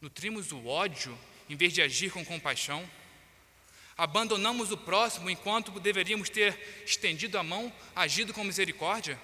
Nutrimos 0.00 0.52
o 0.52 0.66
ódio 0.66 1.18
em 1.48 1.56
vez 1.56 1.72
de 1.72 1.82
agir 1.82 2.12
com 2.12 2.24
compaixão? 2.24 2.88
Abandonamos 3.98 4.70
o 4.70 4.76
próximo 4.76 5.28
enquanto 5.28 5.72
deveríamos 5.80 6.30
ter 6.30 6.56
estendido 6.86 7.36
a 7.36 7.42
mão, 7.42 7.72
agido 7.96 8.32
com 8.32 8.44
misericórdia? 8.44 9.20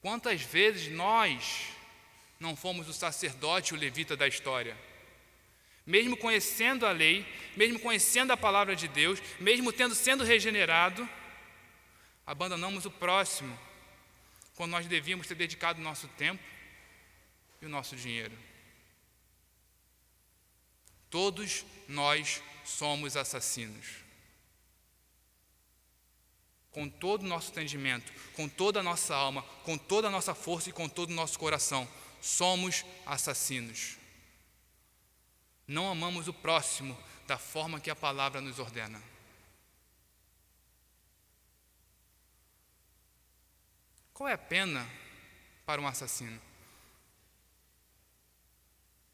Quantas 0.00 0.40
vezes 0.40 0.86
nós 0.92 1.64
não 2.38 2.54
fomos 2.54 2.88
o 2.88 2.92
sacerdote 2.92 3.74
o 3.74 3.76
levita 3.76 4.16
da 4.16 4.28
história? 4.28 4.76
Mesmo 5.84 6.16
conhecendo 6.16 6.86
a 6.86 6.92
lei, 6.92 7.26
mesmo 7.56 7.80
conhecendo 7.80 8.32
a 8.32 8.36
palavra 8.36 8.76
de 8.76 8.86
Deus, 8.86 9.20
mesmo 9.40 9.72
tendo 9.72 9.96
sendo 9.96 10.22
regenerado, 10.22 11.08
abandonamos 12.24 12.86
o 12.86 12.90
próximo 12.90 13.58
quando 14.54 14.70
nós 14.70 14.86
devíamos 14.86 15.26
ter 15.26 15.34
dedicado 15.34 15.80
nosso 15.80 16.06
tempo 16.06 16.42
e 17.60 17.66
o 17.66 17.68
nosso 17.68 17.96
dinheiro. 17.96 18.51
Todos 21.12 21.66
nós 21.86 22.42
somos 22.64 23.18
assassinos. 23.18 24.02
Com 26.70 26.88
todo 26.88 27.22
o 27.22 27.26
nosso 27.26 27.50
entendimento, 27.50 28.10
com 28.32 28.48
toda 28.48 28.80
a 28.80 28.82
nossa 28.82 29.14
alma, 29.14 29.42
com 29.62 29.76
toda 29.76 30.08
a 30.08 30.10
nossa 30.10 30.34
força 30.34 30.70
e 30.70 30.72
com 30.72 30.88
todo 30.88 31.10
o 31.10 31.14
nosso 31.14 31.38
coração, 31.38 31.86
somos 32.18 32.82
assassinos. 33.04 33.98
Não 35.68 35.90
amamos 35.90 36.28
o 36.28 36.32
próximo 36.32 36.98
da 37.26 37.36
forma 37.36 37.78
que 37.78 37.90
a 37.90 37.96
palavra 37.96 38.40
nos 38.40 38.58
ordena. 38.58 39.00
Qual 44.14 44.26
é 44.26 44.32
a 44.32 44.38
pena 44.38 44.88
para 45.66 45.78
um 45.78 45.86
assassino? 45.86 46.40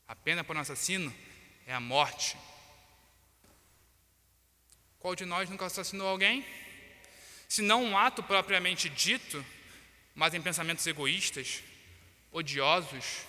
A 0.06 0.14
pena 0.14 0.44
para 0.44 0.58
um 0.58 0.60
assassino 0.60 1.12
é 1.68 1.74
a 1.74 1.80
morte. 1.80 2.34
Qual 4.98 5.14
de 5.14 5.26
nós 5.26 5.50
nunca 5.50 5.66
assassinou 5.66 6.08
alguém? 6.08 6.44
Se 7.46 7.60
não 7.60 7.84
um 7.84 7.96
ato 7.96 8.22
propriamente 8.22 8.88
dito, 8.88 9.44
mas 10.14 10.32
em 10.32 10.40
pensamentos 10.40 10.86
egoístas, 10.86 11.62
odiosos, 12.32 13.26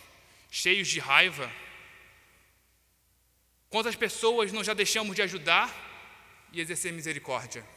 cheios 0.50 0.88
de 0.88 1.00
raiva. 1.00 1.52
Quantas 3.70 3.98
pessoas 3.98 4.54
nós 4.54 4.66
já 4.66 4.74
deixamos 4.74 5.18
de 5.18 5.22
ajudar 5.22 5.70
e 6.54 6.62
exercer 6.62 6.94
misericórdia? 6.94 7.68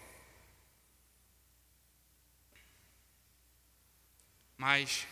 Mas 4.56 5.08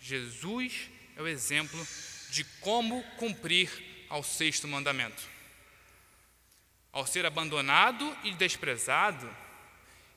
Jesus 0.00 0.88
é 1.16 1.20
o 1.20 1.28
exemplo 1.28 1.86
de 2.30 2.44
como 2.62 3.04
cumprir 3.18 3.89
ao 4.10 4.22
sexto 4.22 4.68
mandamento. 4.68 5.22
Ao 6.92 7.06
ser 7.06 7.24
abandonado 7.24 8.16
e 8.24 8.32
desprezado, 8.32 9.34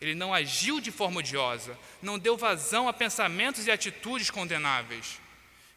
ele 0.02 0.16
não 0.16 0.34
agiu 0.34 0.82
de 0.82 0.92
forma 0.92 1.20
odiosa, 1.20 1.80
não 2.02 2.20
deu 2.20 2.36
vazão 2.36 2.90
a 2.90 2.94
pensamentos 2.94 3.68
e 3.68 3.72
atitudes 3.72 4.30
condenáveis. 4.32 5.22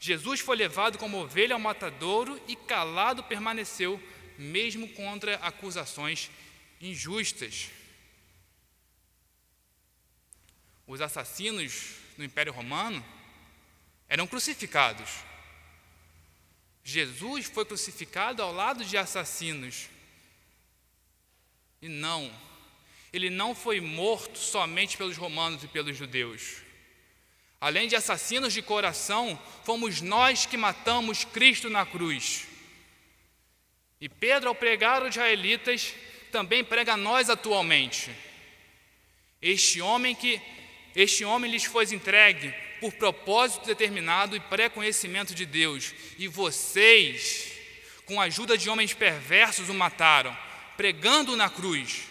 Jesus 0.00 0.40
foi 0.40 0.56
levado 0.56 0.98
como 0.98 1.18
ovelha 1.18 1.54
ao 1.54 1.60
matadouro 1.60 2.40
e 2.48 2.56
calado 2.56 3.22
permaneceu, 3.22 4.02
mesmo 4.38 4.88
contra 4.88 5.36
acusações 5.36 6.30
injustas. 6.80 7.70
Os 10.86 11.00
assassinos 11.00 11.96
no 12.16 12.24
Império 12.24 12.52
Romano 12.52 13.04
eram 14.08 14.26
crucificados. 14.26 15.10
Jesus 16.88 17.46
foi 17.46 17.64
crucificado 17.64 18.40
ao 18.40 18.52
lado 18.52 18.84
de 18.84 18.96
assassinos. 18.96 19.88
E 21.82 21.88
não, 21.88 22.32
ele 23.12 23.28
não 23.28 23.56
foi 23.56 23.80
morto 23.80 24.38
somente 24.38 24.96
pelos 24.96 25.16
romanos 25.16 25.64
e 25.64 25.66
pelos 25.66 25.96
judeus. 25.96 26.58
Além 27.60 27.88
de 27.88 27.96
assassinos 27.96 28.52
de 28.52 28.62
coração, 28.62 29.36
fomos 29.64 30.00
nós 30.00 30.46
que 30.46 30.56
matamos 30.56 31.24
Cristo 31.24 31.68
na 31.68 31.84
cruz. 31.84 32.46
E 34.00 34.08
Pedro, 34.08 34.50
ao 34.50 34.54
pregar 34.54 35.02
aos 35.02 35.08
israelitas, 35.08 35.92
também 36.30 36.62
prega 36.62 36.92
a 36.92 36.96
nós 36.96 37.28
atualmente. 37.28 38.14
Este 39.42 39.80
homem 39.80 40.14
que 40.14 40.40
este 40.94 41.24
homem 41.24 41.50
lhes 41.50 41.64
foi 41.64 41.84
entregue 41.86 42.54
por 42.80 42.92
propósito 42.92 43.66
determinado 43.66 44.36
e 44.36 44.40
pré-conhecimento 44.40 45.34
de 45.34 45.46
Deus, 45.46 45.94
e 46.18 46.28
vocês, 46.28 47.52
com 48.04 48.20
a 48.20 48.24
ajuda 48.24 48.56
de 48.56 48.68
homens 48.68 48.92
perversos, 48.92 49.68
o 49.68 49.74
mataram, 49.74 50.36
pregando-o 50.76 51.36
na 51.36 51.48
cruz. 51.48 52.04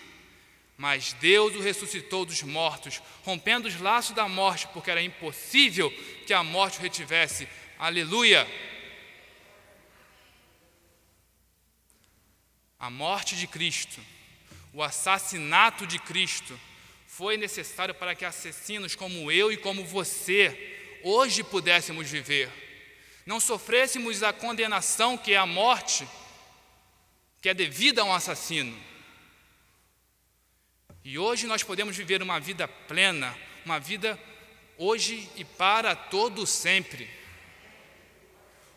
Mas 0.78 1.14
Deus 1.14 1.56
o 1.56 1.62
ressuscitou 1.62 2.26
dos 2.26 2.42
mortos, 2.44 3.02
rompendo 3.24 3.68
os 3.68 3.80
laços 3.80 4.16
da 4.16 4.28
morte, 4.28 4.68
porque 4.74 4.92
era 4.92 5.02
impossível 5.02 5.90
que 6.26 6.34
a 6.34 6.44
morte 6.44 6.80
o 6.80 6.82
retivesse. 6.82 7.48
Aleluia! 7.80 8.46
A 12.78 12.90
morte 12.90 13.36
de 13.36 13.48
Cristo, 13.48 14.02
o 14.74 14.84
assassinato 14.84 15.88
de 15.88 15.98
Cristo, 15.98 16.60
foi 17.18 17.38
necessário 17.38 17.96
para 17.96 18.14
que 18.14 18.26
assassinos 18.26 18.94
como 18.94 19.32
eu 19.32 19.50
e 19.50 19.56
como 19.56 19.86
você 19.86 21.00
hoje 21.02 21.46
pudéssemos 21.46 22.10
viver, 22.12 22.52
não 23.26 23.40
sofrêssemos 23.40 24.22
a 24.22 24.34
condenação 24.34 25.18
que 25.18 25.34
é 25.34 25.38
a 25.38 25.46
morte, 25.46 26.06
que 27.42 27.48
é 27.48 27.54
devida 27.54 28.02
a 28.02 28.04
um 28.04 28.14
assassino. 28.14 28.78
E 31.06 31.18
hoje 31.18 31.48
nós 31.48 31.64
podemos 31.64 31.96
viver 31.96 32.22
uma 32.22 32.38
vida 32.38 32.68
plena, 32.68 33.34
uma 33.66 33.80
vida 33.80 34.20
hoje 34.78 35.30
e 35.38 35.46
para 35.46 35.96
todo 35.96 36.46
sempre. 36.46 37.10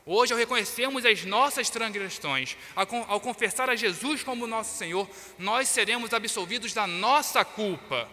Hoje, 0.06 0.32
ao 0.32 0.38
reconhecermos 0.38 1.04
as 1.04 1.24
nossas 1.24 1.68
transgressões, 1.68 2.56
ao 2.76 3.20
confessar 3.20 3.68
a 3.68 3.74
Jesus 3.74 4.22
como 4.22 4.46
nosso 4.46 4.78
Senhor, 4.78 5.10
nós 5.38 5.68
seremos 5.68 6.14
absolvidos 6.14 6.72
da 6.72 6.86
nossa 6.86 7.44
culpa. 7.44 8.08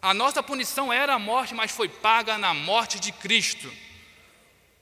A 0.00 0.14
nossa 0.14 0.42
punição 0.42 0.92
era 0.92 1.14
a 1.14 1.18
morte, 1.18 1.54
mas 1.54 1.70
foi 1.70 1.88
paga 1.88 2.38
na 2.38 2.52
morte 2.54 3.00
de 3.00 3.12
Cristo. 3.12 3.72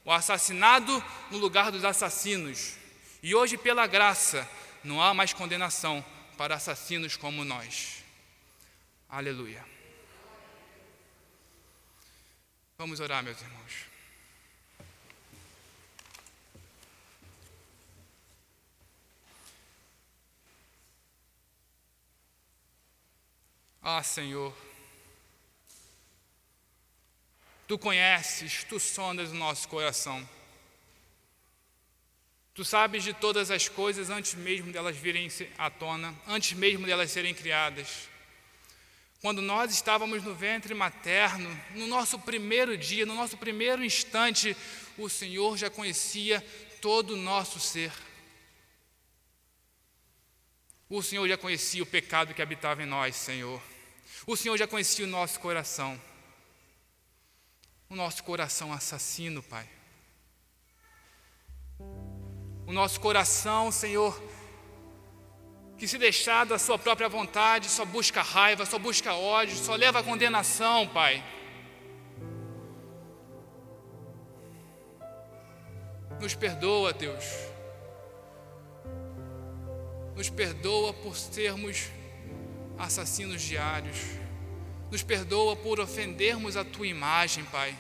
O 0.05 0.13
assassinado 0.13 1.03
no 1.31 1.39
lugar 1.39 1.71
dos 1.73 1.85
assassinos. 1.85 2.75
E 3.23 3.35
hoje, 3.35 3.57
pela 3.57 3.87
graça, 3.87 4.49
não 4.83 5.01
há 5.03 5.15
mais 5.15 5.33
condenação 5.33 6.05
para 6.37 6.57
assassinos 6.57 7.17
como 7.17 7.45
nós. 7.45 8.05
Aleluia. 9.09 9.65
Vamos 12.77 13.01
orar, 13.01 13.23
meus 13.23 13.41
irmãos. 13.41 13.95
Ah, 23.81 24.03
Senhor, 24.03 24.55
Tu 27.67 27.79
conheces, 27.79 28.65
Tu 28.65 28.79
sondas 28.79 29.31
o 29.31 29.35
nosso 29.35 29.69
coração. 29.69 30.29
Tu 32.55 32.65
sabes 32.65 33.03
de 33.03 33.13
todas 33.13 33.51
as 33.51 33.69
coisas 33.69 34.11
antes 34.11 34.35
mesmo 34.35 34.73
delas 34.73 34.97
virem 34.97 35.29
à 35.59 35.69
tona, 35.69 36.15
antes 36.27 36.53
mesmo 36.53 36.87
delas 36.87 37.11
serem 37.11 37.35
criadas. 37.35 38.09
Quando 39.21 39.43
nós 39.43 39.73
estávamos 39.73 40.23
no 40.23 40.35
ventre 40.35 40.73
materno, 40.73 41.51
no 41.75 41.87
nosso 41.87 42.19
primeiro 42.19 42.77
dia, 42.77 43.05
no 43.05 43.15
nosso 43.15 43.37
primeiro 43.37 43.83
instante, 43.83 44.57
o 44.97 45.09
Senhor 45.09 45.57
já 45.57 45.69
conhecia 45.69 46.41
todo 46.81 47.15
o 47.15 47.17
nosso 47.17 47.59
ser. 47.59 47.91
O 50.89 51.03
Senhor 51.03 51.27
já 51.27 51.37
conhecia 51.37 51.83
o 51.83 51.87
pecado 51.87 52.35
que 52.35 52.43
habitava 52.43 52.83
em 52.83 52.87
nós, 52.87 53.17
Senhor. 53.17 53.61
O 54.27 54.37
Senhor 54.37 54.57
já 54.57 54.67
conhecia 54.67 55.05
o 55.05 55.09
nosso 55.09 55.41
coração. 55.41 56.01
O 57.89 57.95
nosso 57.95 58.25
coração 58.25 58.73
assassino, 58.73 59.43
Pai 59.43 59.69
o 62.67 62.73
nosso 62.73 62.99
coração, 63.01 63.71
Senhor, 63.71 64.21
que 65.77 65.87
se 65.87 65.99
deixar 65.99 66.47
da 66.47 66.59
Sua 66.59 66.79
própria 66.79 67.09
vontade, 67.09 67.69
só 67.69 67.85
busca 67.85 68.23
raiva, 68.23 68.65
só 68.65 68.79
busca 68.79 69.15
ódio, 69.15 69.57
só 69.57 69.75
leva 69.75 70.01
a 70.01 70.03
condenação, 70.03 70.89
Pai. 70.89 71.23
Nos 76.21 76.35
perdoa, 76.35 76.93
Deus. 76.93 77.25
Nos 80.17 80.31
perdoa 80.31 80.95
por 80.95 81.17
sermos 81.17 81.91
assassinos 82.79 83.43
diários. 83.43 84.24
Nos 84.91 85.03
perdoa 85.03 85.57
por 85.57 85.81
ofendermos 85.81 86.57
a 86.57 86.65
tua 86.65 86.87
imagem, 86.87 87.45
Pai. 87.45 87.77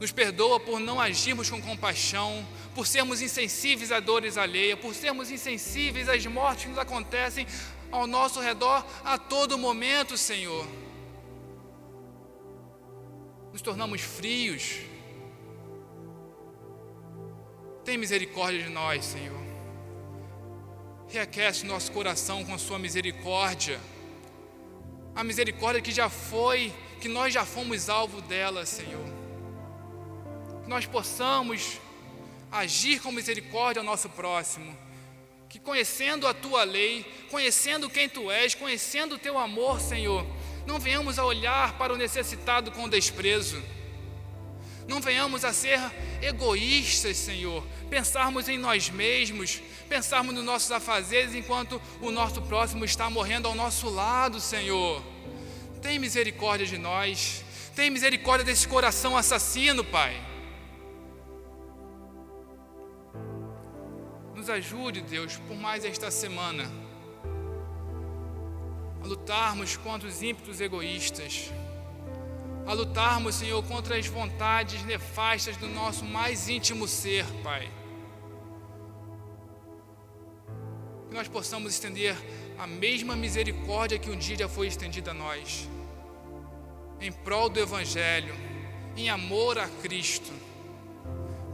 Nos 0.00 0.12
perdoa 0.12 0.60
por 0.60 0.78
não 0.78 1.00
agirmos 1.00 1.48
com 1.48 1.60
compaixão, 1.62 2.46
por 2.74 2.86
sermos 2.86 3.22
insensíveis 3.22 3.90
a 3.90 3.98
dores 3.98 4.36
alheias, 4.36 4.78
por 4.78 4.94
sermos 4.94 5.30
insensíveis 5.30 6.08
às 6.08 6.26
mortes 6.26 6.64
que 6.64 6.70
nos 6.70 6.78
acontecem 6.78 7.46
ao 7.90 8.06
nosso 8.06 8.40
redor 8.40 8.84
a 9.04 9.16
todo 9.16 9.56
momento, 9.56 10.18
Senhor. 10.18 10.66
Nos 13.52 13.62
tornamos 13.62 14.02
frios. 14.02 14.80
Tem 17.84 17.96
misericórdia 17.96 18.64
de 18.64 18.68
nós, 18.68 19.04
Senhor. 19.04 19.40
Reaquece 21.08 21.64
nosso 21.64 21.90
coração 21.92 22.44
com 22.44 22.52
a 22.52 22.58
Sua 22.58 22.78
misericórdia. 22.78 23.80
A 25.16 25.24
misericórdia 25.24 25.80
que 25.80 25.90
já 25.90 26.08
foi, 26.08 26.72
que 27.00 27.08
nós 27.08 27.32
já 27.32 27.44
fomos 27.44 27.88
alvo 27.88 28.20
dela, 28.20 28.66
Senhor. 28.66 29.06
Que 30.62 30.68
nós 30.68 30.86
possamos 30.86 31.80
agir 32.52 33.00
com 33.00 33.10
misericórdia 33.10 33.80
ao 33.80 33.86
nosso 33.86 34.08
próximo, 34.10 34.76
que 35.48 35.58
conhecendo 35.58 36.26
a 36.26 36.34
tua 36.34 36.64
lei, 36.64 37.04
conhecendo 37.30 37.90
quem 37.90 38.08
tu 38.08 38.30
és, 38.30 38.54
conhecendo 38.54 39.14
o 39.14 39.18
teu 39.18 39.38
amor, 39.38 39.80
Senhor, 39.80 40.24
não 40.66 40.78
venhamos 40.78 41.18
a 41.18 41.24
olhar 41.24 41.78
para 41.78 41.92
o 41.92 41.96
necessitado 41.96 42.70
com 42.70 42.88
desprezo, 42.88 43.62
não 44.88 45.00
venhamos 45.00 45.44
a 45.44 45.52
ser 45.52 45.80
egoístas, 46.22 47.16
Senhor, 47.16 47.64
pensarmos 47.90 48.48
em 48.48 48.58
nós 48.58 48.88
mesmos, 48.88 49.60
pensarmos 49.88 50.34
nos 50.34 50.44
nossos 50.44 50.70
afazeres 50.70 51.34
enquanto 51.34 51.80
o 52.00 52.10
nosso 52.10 52.40
próximo 52.42 52.84
está 52.84 53.10
morrendo 53.10 53.48
ao 53.48 53.54
nosso 53.54 53.88
lado, 53.88 54.40
Senhor. 54.40 55.02
Tem 55.82 55.98
misericórdia 55.98 56.66
de 56.66 56.78
nós, 56.78 57.44
tem 57.74 57.90
misericórdia 57.90 58.44
desse 58.44 58.66
coração 58.66 59.16
assassino, 59.16 59.84
Pai. 59.84 60.26
nos 64.46 64.50
ajude, 64.50 65.00
Deus, 65.00 65.38
por 65.48 65.56
mais 65.56 65.84
esta 65.84 66.08
semana, 66.08 66.70
a 69.02 69.06
lutarmos 69.06 69.76
contra 69.76 70.08
os 70.08 70.22
ímpetos 70.22 70.60
egoístas, 70.60 71.50
a 72.66 72.72
lutarmos, 72.72 73.36
Senhor, 73.36 73.62
contra 73.64 73.96
as 73.96 74.06
vontades 74.06 74.82
nefastas 74.84 75.56
do 75.56 75.68
nosso 75.68 76.04
mais 76.04 76.48
íntimo 76.48 76.88
ser, 76.88 77.24
Pai. 77.42 77.70
Que 81.08 81.14
nós 81.14 81.28
possamos 81.28 81.72
estender 81.72 82.16
a 82.58 82.66
mesma 82.66 83.14
misericórdia 83.14 83.98
que 83.98 84.10
um 84.10 84.16
dia 84.16 84.36
já 84.36 84.48
foi 84.48 84.66
estendida 84.66 85.12
a 85.12 85.14
nós, 85.14 85.68
em 87.00 87.12
prol 87.12 87.48
do 87.48 87.60
Evangelho, 87.60 88.34
em 88.96 89.08
amor 89.08 89.58
a 89.58 89.68
Cristo, 89.68 90.32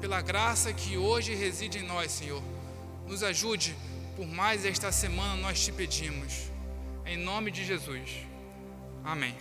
pela 0.01 0.21
graça 0.21 0.73
que 0.73 0.97
hoje 0.97 1.35
reside 1.35 1.79
em 1.79 1.83
nós, 1.83 2.11
Senhor 2.11 2.43
nos 3.07 3.23
ajude 3.23 3.77
por 4.17 4.27
mais 4.27 4.65
esta 4.65 4.93
semana, 4.93 5.37
nós 5.37 5.63
te 5.65 5.73
pedimos. 5.73 6.51
Em 7.05 7.17
nome 7.17 7.51
de 7.51 7.65
Jesus. 7.65 8.27
Amém. 9.05 9.35